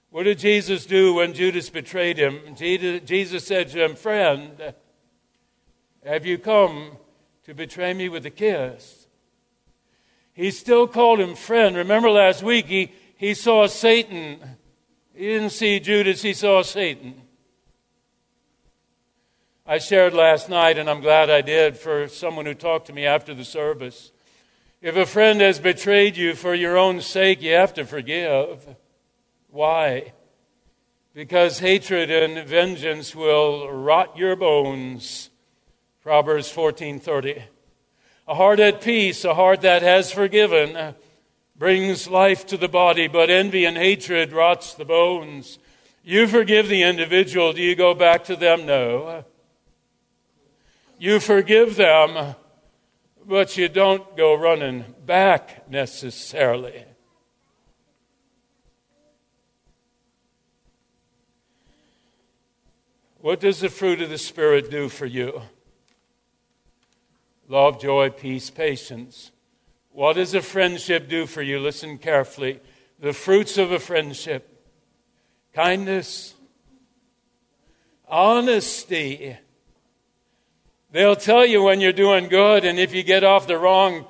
What 0.09 0.23
did 0.23 0.38
Jesus 0.38 0.87
do 0.87 1.12
when 1.12 1.35
Judas 1.35 1.68
betrayed 1.68 2.16
him? 2.16 2.55
Jesus 2.57 3.47
said 3.47 3.68
to 3.68 3.85
him, 3.85 3.94
Friend, 3.94 4.73
have 6.07 6.25
you 6.25 6.38
come 6.38 6.92
to 7.44 7.53
betray 7.53 7.92
me 7.92 8.09
with 8.09 8.25
a 8.25 8.31
kiss? 8.31 9.09
He 10.33 10.53
still 10.53 10.88
called 10.88 11.21
him 11.21 11.35
friend. 11.35 11.77
Remember 11.77 12.09
last 12.09 12.42
week, 12.42 12.64
he, 12.64 12.92
he 13.14 13.35
saw 13.35 13.66
Satan 13.66 14.57
he 15.18 15.26
didn't 15.26 15.50
see 15.50 15.81
Judas, 15.81 16.22
he 16.22 16.33
saw 16.33 16.62
Satan. 16.62 17.22
I 19.66 19.78
shared 19.78 20.14
last 20.14 20.48
night, 20.48 20.78
and 20.78 20.88
I'm 20.88 21.00
glad 21.00 21.28
I 21.28 21.40
did, 21.40 21.76
for 21.76 22.07
someone 22.07 22.46
who 22.46 22.54
talked 22.54 22.87
to 22.87 22.92
me 22.92 23.04
after 23.04 23.35
the 23.35 23.44
service. 23.44 24.12
If 24.81 24.96
a 24.96 25.04
friend 25.04 25.40
has 25.40 25.59
betrayed 25.59 26.16
you 26.16 26.37
for 26.37 26.54
your 26.54 26.78
own 26.78 27.00
sake, 27.00 27.42
you 27.42 27.52
have 27.54 27.74
to 27.74 27.85
forgive. 27.85 28.76
Why? 29.50 30.12
Because 31.14 31.59
hatred 31.59 32.12
and 32.12 32.46
vengeance 32.46 33.12
will 33.12 33.72
rot 33.72 34.16
your 34.16 34.37
bones. 34.37 35.31
Proverbs 36.00 36.48
14:30. 36.48 37.42
A 38.28 38.37
heart 38.37 38.61
at 38.61 38.81
peace, 38.81 39.24
a 39.24 39.35
heart 39.35 39.62
that 39.62 39.83
has 39.83 40.12
forgiven, 40.12 40.94
brings 41.59 42.09
life 42.09 42.47
to 42.47 42.57
the 42.57 42.68
body, 42.68 43.09
but 43.09 43.31
envy 43.31 43.64
and 43.64 43.77
hatred 43.77 44.33
rots 44.33 44.75
the 44.75 44.85
bones. 44.85 45.59
You 46.05 46.27
forgive 46.27 46.68
the 46.68 46.83
individual. 46.83 47.53
Do 47.53 47.62
you 47.62 47.75
go 47.75 47.94
back 47.94 48.25
to 48.25 48.37
them? 48.37 48.64
No. 48.64 49.25
You 50.99 51.21
forgive 51.21 51.77
them, 51.77 52.35
but 53.27 53.57
you 53.57 53.68
don't 53.68 54.16
go 54.16 54.35
running 54.35 54.85
back 55.05 55.68
necessarily. 55.71 56.85
What 63.21 63.40
does 63.40 63.61
the 63.61 63.68
fruit 63.68 64.01
of 64.01 64.11
the 64.11 64.18
Spirit 64.18 64.71
do 64.71 64.88
for 64.88 65.07
you? 65.07 65.42
Love, 67.49 67.81
joy, 67.81 68.11
peace, 68.11 68.49
patience. 68.49 69.33
What 69.99 70.13
does 70.13 70.33
a 70.33 70.43
friendship 70.43 71.09
do 71.09 71.27
for 71.27 71.43
you? 71.43 71.59
Listen 71.59 71.99
carefully. 71.99 72.61
The 73.01 73.13
fruits 73.13 73.59
of 73.59 73.73
a 73.73 73.81
friendship 73.81 74.65
kindness, 75.53 76.35
honesty. 78.07 79.37
They'll 80.93 81.17
tell 81.17 81.45
you 81.45 81.65
when 81.65 81.81
you're 81.81 81.93
doing 81.93 82.29
good, 82.29 82.65
and 82.65 82.79
if 82.79 82.95
you 82.95 83.03
get 83.03 83.25
off 83.25 83.49
the 83.49 83.59
wrong 83.59 84.07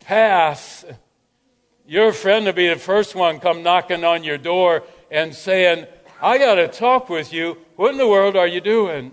path, 0.00 0.86
your 1.86 2.14
friend 2.14 2.46
will 2.46 2.54
be 2.54 2.68
the 2.68 2.76
first 2.76 3.14
one 3.14 3.38
come 3.38 3.62
knocking 3.62 4.04
on 4.04 4.24
your 4.24 4.38
door 4.38 4.82
and 5.10 5.34
saying, 5.34 5.86
I 6.22 6.38
got 6.38 6.54
to 6.54 6.68
talk 6.68 7.10
with 7.10 7.34
you. 7.34 7.58
What 7.76 7.92
in 7.92 7.98
the 7.98 8.08
world 8.08 8.34
are 8.34 8.48
you 8.48 8.62
doing? 8.62 9.12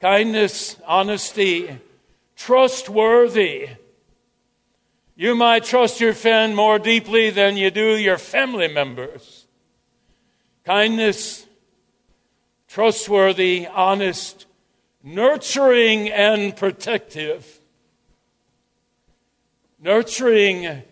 Kindness, 0.00 0.76
honesty, 0.86 1.76
trustworthy. 2.36 3.68
You 5.20 5.34
might 5.34 5.64
trust 5.64 6.00
your 6.00 6.14
friend 6.14 6.56
more 6.56 6.78
deeply 6.78 7.28
than 7.28 7.58
you 7.58 7.70
do 7.70 7.94
your 7.94 8.16
family 8.16 8.68
members. 8.68 9.46
Kindness, 10.64 11.44
trustworthy, 12.66 13.66
honest, 13.66 14.46
nurturing, 15.02 16.08
and 16.08 16.56
protective. 16.56 17.60
Nurturing 19.78 20.84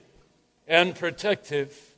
and 0.67 0.95
protective. 0.95 1.95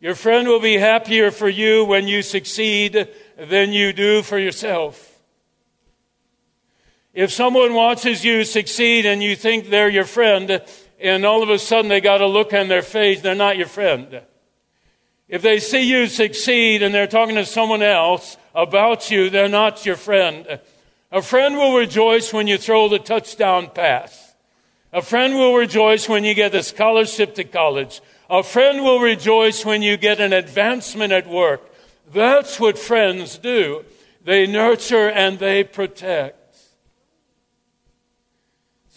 Your 0.00 0.16
friend 0.16 0.48
will 0.48 0.58
be 0.58 0.78
happier 0.78 1.30
for 1.30 1.48
you 1.48 1.84
when 1.84 2.08
you 2.08 2.22
succeed 2.22 3.08
than 3.38 3.72
you 3.72 3.92
do 3.92 4.22
for 4.22 4.36
yourself. 4.36 5.20
If 7.14 7.30
someone 7.30 7.74
watches 7.74 8.24
you 8.24 8.42
succeed 8.42 9.06
and 9.06 9.22
you 9.22 9.36
think 9.36 9.70
they're 9.70 9.88
your 9.88 10.04
friend, 10.04 10.60
and 11.00 11.24
all 11.24 11.42
of 11.42 11.50
a 11.50 11.58
sudden 11.58 11.88
they 11.88 12.00
got 12.00 12.20
a 12.20 12.26
look 12.26 12.52
on 12.52 12.68
their 12.68 12.82
face, 12.82 13.20
they're 13.20 13.34
not 13.34 13.56
your 13.56 13.66
friend. 13.66 14.22
If 15.28 15.42
they 15.42 15.60
see 15.60 15.82
you 15.82 16.06
succeed 16.06 16.82
and 16.82 16.94
they're 16.94 17.06
talking 17.06 17.34
to 17.34 17.44
someone 17.44 17.82
else 17.82 18.36
about 18.54 19.10
you, 19.10 19.28
they're 19.28 19.48
not 19.48 19.84
your 19.84 19.96
friend. 19.96 20.58
A 21.12 21.22
friend 21.22 21.56
will 21.56 21.76
rejoice 21.76 22.32
when 22.32 22.46
you 22.46 22.58
throw 22.58 22.88
the 22.88 22.98
touchdown 22.98 23.70
pass. 23.74 24.34
A 24.92 25.02
friend 25.02 25.34
will 25.34 25.54
rejoice 25.54 26.08
when 26.08 26.24
you 26.24 26.32
get 26.32 26.54
a 26.54 26.62
scholarship 26.62 27.34
to 27.34 27.44
college. 27.44 28.00
A 28.30 28.42
friend 28.42 28.82
will 28.82 29.00
rejoice 29.00 29.64
when 29.64 29.82
you 29.82 29.98
get 29.98 30.20
an 30.20 30.32
advancement 30.32 31.12
at 31.12 31.26
work. 31.26 31.62
That's 32.12 32.58
what 32.58 32.78
friends 32.78 33.36
do. 33.36 33.84
They 34.24 34.46
nurture 34.46 35.10
and 35.10 35.38
they 35.38 35.64
protect. 35.64 36.37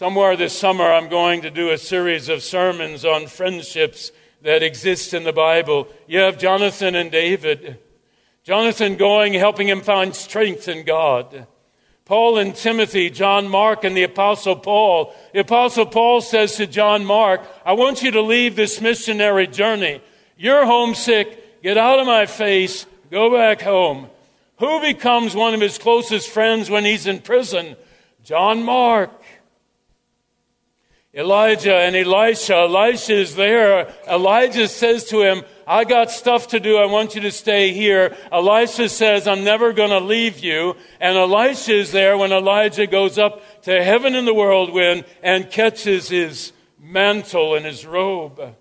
Somewhere 0.02 0.36
this 0.36 0.58
summer, 0.58 0.92
I'm 0.92 1.08
going 1.08 1.42
to 1.42 1.50
do 1.50 1.70
a 1.70 1.78
series 1.78 2.28
of 2.28 2.42
sermons 2.42 3.04
on 3.04 3.28
friendships 3.28 4.10
that 4.42 4.60
exist 4.60 5.14
in 5.14 5.22
the 5.22 5.32
Bible. 5.32 5.86
You 6.08 6.18
have 6.18 6.40
Jonathan 6.40 6.96
and 6.96 7.08
David. 7.08 7.78
Jonathan 8.42 8.96
going, 8.96 9.32
helping 9.34 9.68
him 9.68 9.80
find 9.80 10.12
strength 10.12 10.66
in 10.66 10.84
God. 10.84 11.46
Paul 12.04 12.38
and 12.38 12.52
Timothy, 12.52 13.10
John 13.10 13.46
Mark, 13.46 13.84
and 13.84 13.96
the 13.96 14.02
Apostle 14.02 14.56
Paul. 14.56 15.14
The 15.32 15.42
Apostle 15.42 15.86
Paul 15.86 16.20
says 16.20 16.56
to 16.56 16.66
John 16.66 17.04
Mark, 17.04 17.40
I 17.64 17.74
want 17.74 18.02
you 18.02 18.10
to 18.10 18.22
leave 18.22 18.56
this 18.56 18.80
missionary 18.80 19.46
journey. 19.46 20.02
You're 20.36 20.66
homesick. 20.66 21.62
Get 21.62 21.78
out 21.78 22.00
of 22.00 22.08
my 22.08 22.26
face. 22.26 22.86
Go 23.12 23.30
back 23.32 23.60
home. 23.60 24.08
Who 24.58 24.80
becomes 24.80 25.36
one 25.36 25.54
of 25.54 25.60
his 25.60 25.78
closest 25.78 26.28
friends 26.28 26.68
when 26.68 26.84
he's 26.84 27.06
in 27.06 27.20
prison? 27.20 27.76
John 28.24 28.64
Mark. 28.64 29.21
Elijah 31.14 31.76
and 31.76 31.94
Elisha. 31.94 32.54
Elisha 32.54 33.14
is 33.14 33.34
there. 33.34 33.92
Elijah 34.08 34.66
says 34.66 35.04
to 35.04 35.20
him, 35.20 35.42
I 35.66 35.84
got 35.84 36.10
stuff 36.10 36.48
to 36.48 36.60
do. 36.60 36.78
I 36.78 36.86
want 36.86 37.14
you 37.14 37.20
to 37.22 37.30
stay 37.30 37.72
here. 37.72 38.16
Elisha 38.32 38.88
says, 38.88 39.28
I'm 39.28 39.44
never 39.44 39.74
going 39.74 39.90
to 39.90 40.00
leave 40.00 40.38
you. 40.38 40.74
And 41.00 41.18
Elisha 41.18 41.74
is 41.74 41.92
there 41.92 42.16
when 42.16 42.32
Elijah 42.32 42.86
goes 42.86 43.18
up 43.18 43.62
to 43.62 43.84
heaven 43.84 44.14
in 44.14 44.24
the 44.24 44.32
whirlwind 44.32 45.04
and 45.22 45.50
catches 45.50 46.08
his 46.08 46.52
mantle 46.80 47.56
and 47.56 47.66
his 47.66 47.84
robe. 47.84 48.56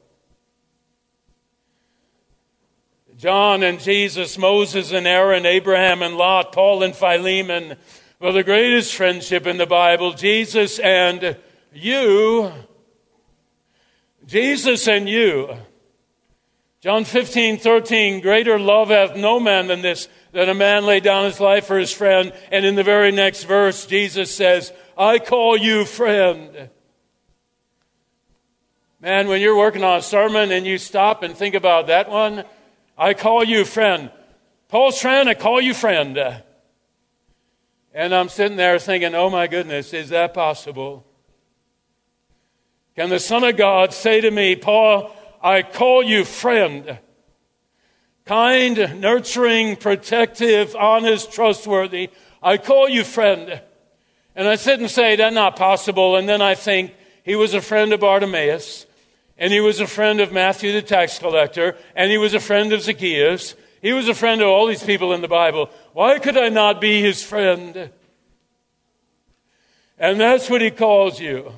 John 3.16 3.64
and 3.64 3.80
Jesus, 3.80 4.38
Moses 4.38 4.92
and 4.92 5.08
Aaron, 5.08 5.46
Abraham 5.46 6.02
and 6.02 6.18
Lot, 6.18 6.52
Paul 6.52 6.84
and 6.84 6.94
Philemon. 6.94 7.78
Well, 8.20 8.34
the 8.34 8.44
greatest 8.44 8.94
friendship 8.94 9.48
in 9.48 9.58
the 9.58 9.66
Bible, 9.66 10.14
Jesus 10.14 10.80
and 10.80 11.38
you, 11.72 12.52
Jesus 14.26 14.88
and 14.88 15.10
you. 15.10 15.56
John 16.82 17.06
15, 17.06 17.60
13, 17.60 18.22
greater 18.22 18.58
love 18.58 18.90
hath 18.90 19.16
no 19.16 19.40
man 19.40 19.68
than 19.68 19.82
this, 19.82 20.08
that 20.32 20.50
a 20.50 20.54
man 20.56 20.86
lay 20.86 21.00
down 21.00 21.26
his 21.26 21.40
life 21.40 21.66
for 21.66 21.78
his 21.78 21.92
friend. 21.92 22.34
And 22.52 22.66
in 22.66 22.76
the 22.76 22.84
very 22.84 23.12
next 23.12 23.44
verse, 23.44 23.86
Jesus 23.86 24.34
says, 24.34 24.74
I 24.98 25.20
call 25.20 25.56
you 25.56 25.86
friend. 25.86 26.70
Man, 29.00 29.28
when 29.28 29.42
you're 29.42 29.58
working 29.58 29.84
on 29.84 30.00
a 30.00 30.02
sermon 30.02 30.52
and 30.52 30.66
you 30.66 30.78
stop 30.78 31.22
and 31.22 31.36
think 31.36 31.54
about 31.54 31.88
that 31.88 32.10
one, 32.10 32.46
I 32.98 33.14
call 33.14 33.44
you 33.44 33.64
friend. 33.64 34.12
Paul's 34.68 35.00
friend, 35.00 35.30
I 35.30 35.34
call 35.34 35.62
you 35.62 35.74
friend. 35.74 36.18
And 37.94 38.16
I'm 38.16 38.30
sitting 38.30 38.58
there 38.58 38.80
thinking, 38.80 39.14
oh 39.14 39.30
my 39.30 39.48
goodness, 39.48 39.94
is 39.94 40.10
that 40.10 40.34
possible? 40.34 41.06
Can 42.96 43.10
the 43.10 43.20
Son 43.20 43.44
of 43.44 43.58
God 43.58 43.94
say 43.94 44.22
to 44.22 44.32
me, 44.32 44.56
Paul, 44.56 45.16
I 45.42 45.62
call 45.62 46.04
you 46.04 46.26
friend? 46.26 47.00
Kind, 48.26 49.02
nurturing, 49.02 49.76
protective, 49.76 50.76
honest, 50.76 51.32
trustworthy. 51.32 52.10
I 52.42 52.58
call 52.58 52.90
you 52.90 53.04
friend. 53.04 53.62
And 54.36 54.48
I 54.48 54.56
sit 54.56 54.80
and 54.80 54.90
say, 54.90 55.16
that's 55.16 55.34
not 55.34 55.56
possible. 55.56 56.16
And 56.16 56.28
then 56.28 56.42
I 56.42 56.56
think, 56.56 56.94
he 57.24 57.36
was 57.36 57.54
a 57.54 57.62
friend 57.62 57.94
of 57.94 58.00
Bartimaeus, 58.00 58.86
and 59.38 59.54
he 59.54 59.60
was 59.60 59.80
a 59.80 59.88
friend 59.88 60.20
of 60.20 60.32
Matthew 60.32 60.72
the 60.72 60.82
tax 60.82 61.20
collector, 61.20 61.78
and 61.96 62.12
he 62.12 62.18
was 62.18 62.34
a 62.34 62.40
friend 62.40 62.74
of 62.74 62.82
Zacchaeus. 62.82 63.56
He 63.82 63.94
was 63.94 64.08
a 64.08 64.14
friend 64.14 64.42
of 64.42 64.48
all 64.48 64.68
these 64.68 64.84
people 64.84 65.14
in 65.14 65.22
the 65.22 65.28
Bible. 65.28 65.70
Why 65.94 66.20
could 66.20 66.38
I 66.38 66.50
not 66.50 66.82
be 66.82 67.02
his 67.02 67.24
friend? 67.24 67.92
And 69.98 70.20
that's 70.20 70.50
what 70.50 70.62
he 70.62 70.72
calls 70.72 71.20
you. 71.20 71.54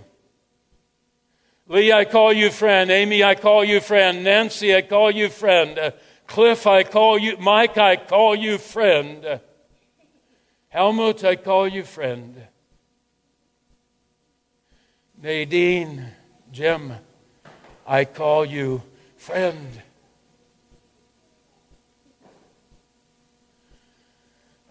Lee, 1.74 1.92
I 1.92 2.06
call 2.06 2.32
you 2.32 2.52
friend. 2.52 2.92
Amy, 2.92 3.24
I 3.24 3.34
call 3.34 3.64
you 3.64 3.80
friend. 3.80 4.24
Nancy, 4.24 4.76
I 4.76 4.84
call 4.84 5.10
you 5.10 5.28
friend. 5.28 5.80
Uh, 5.80 5.90
Cliff, 6.28 6.68
I 6.68 6.84
call 6.84 7.18
you. 7.18 7.36
Mike, 7.38 7.80
I 7.80 7.96
call 7.96 8.36
you 8.36 8.60
friend. 8.60 9.26
Uh, 9.26 9.40
Helmut, 10.70 11.24
I 11.24 11.36
call 11.36 11.68
you 11.68 11.84
friend. 11.84 12.46
Nadine, 15.20 16.12
Jim, 16.52 16.94
I 17.88 18.06
call 18.06 18.46
you 18.46 18.84
friend. 19.18 19.82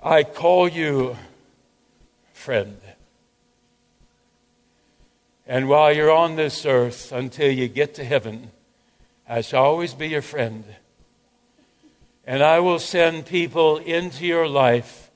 I 0.00 0.22
call 0.22 0.68
you 0.68 1.16
friend. 2.32 2.80
And 5.46 5.68
while 5.68 5.92
you're 5.92 6.11
on 6.11 6.37
this 6.37 6.64
earth, 6.64 7.12
until 7.12 7.50
you 7.50 7.68
get 7.68 7.94
to 7.94 8.05
heaven, 8.05 8.50
I 9.28 9.40
shall 9.40 9.64
always 9.64 9.94
be 9.94 10.09
your 10.09 10.22
friend. 10.22 10.64
And 12.24 12.42
I 12.42 12.61
will 12.61 12.78
send 12.78 13.26
people 13.26 13.78
into 13.78 14.24
your 14.24 14.46
life 14.46 15.11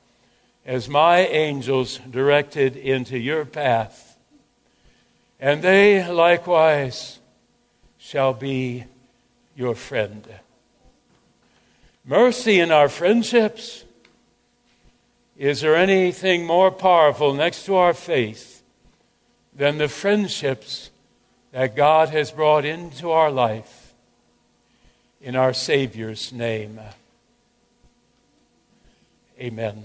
as 0.65 0.89
my 0.89 1.19
angels 1.21 2.01
directed 2.11 2.77
into 2.77 3.17
your 3.17 3.45
path. 3.45 4.19
And 5.39 5.63
they 5.63 6.11
likewise 6.11 7.21
shall 7.99 8.35
be 8.35 8.85
your 9.55 9.77
friend. 9.77 10.27
Mercy 12.05 12.59
in 12.59 12.73
our 12.73 12.89
friendships. 12.89 13.85
Is 15.37 15.61
there 15.61 15.77
anything 15.77 16.47
more 16.47 16.71
powerful 16.71 17.35
next 17.35 17.67
to 17.67 17.77
our 17.77 17.95
faith 17.95 18.56
than 19.57 19.79
the 19.79 19.89
friendships 19.89 20.91
that 21.53 21.75
God 21.75 22.11
has 22.11 22.31
brought 22.31 22.67
into 22.67 23.11
our 23.11 23.31
life 23.31 23.95
in 25.21 25.35
our 25.35 25.53
Savior's 25.53 26.33
name. 26.33 26.79
Amen. 29.41 29.83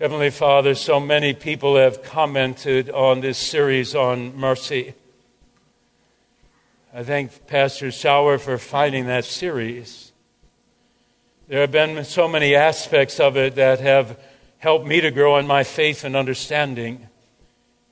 Heavenly 0.00 0.30
Father, 0.30 0.74
so 0.74 0.98
many 0.98 1.32
people 1.32 1.76
have 1.76 2.02
commented 2.02 2.90
on 2.90 3.20
this 3.20 3.38
series 3.38 3.94
on 3.94 4.36
mercy. 4.36 4.94
I 6.92 7.04
thank 7.04 7.46
Pastor 7.46 7.86
Schauer 7.86 8.40
for 8.40 8.58
finding 8.58 9.06
that 9.06 9.24
series. 9.24 10.12
There 11.46 11.60
have 11.60 11.70
been 11.70 12.04
so 12.04 12.26
many 12.26 12.56
aspects 12.56 13.20
of 13.20 13.36
it 13.36 13.54
that 13.54 13.78
have 13.80 14.18
helped 14.64 14.86
me 14.86 14.98
to 14.98 15.10
grow 15.10 15.36
in 15.36 15.46
my 15.46 15.62
faith 15.62 16.04
and 16.04 16.16
understanding. 16.16 17.06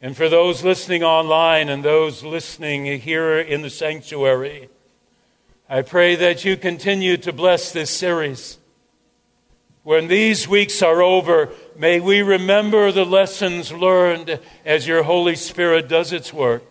And 0.00 0.16
for 0.16 0.30
those 0.30 0.64
listening 0.64 1.02
online 1.02 1.68
and 1.68 1.84
those 1.84 2.24
listening 2.24 2.86
here 2.98 3.38
in 3.38 3.60
the 3.60 3.68
sanctuary, 3.68 4.70
I 5.68 5.82
pray 5.82 6.16
that 6.16 6.46
you 6.46 6.56
continue 6.56 7.18
to 7.18 7.30
bless 7.30 7.72
this 7.72 7.90
series. 7.90 8.56
When 9.82 10.08
these 10.08 10.48
weeks 10.48 10.80
are 10.80 11.02
over, 11.02 11.50
may 11.76 12.00
we 12.00 12.22
remember 12.22 12.90
the 12.90 13.04
lessons 13.04 13.70
learned 13.70 14.40
as 14.64 14.86
your 14.86 15.02
Holy 15.02 15.36
Spirit 15.36 15.90
does 15.90 16.10
its 16.10 16.32
work. 16.32 16.64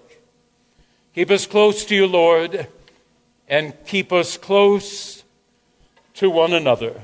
Keep 1.14 1.30
us 1.30 1.46
close 1.46 1.86
to 1.86 1.96
you, 1.96 2.08
Lord, 2.08 2.66
and 3.48 3.76
keep 3.86 4.12
us 4.12 4.36
close 4.36 5.24
to 6.16 6.32
one 6.32 6.54
another. 6.54 7.00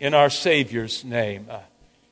In 0.00 0.14
our 0.14 0.30
Savior's 0.30 1.04
name, 1.04 1.46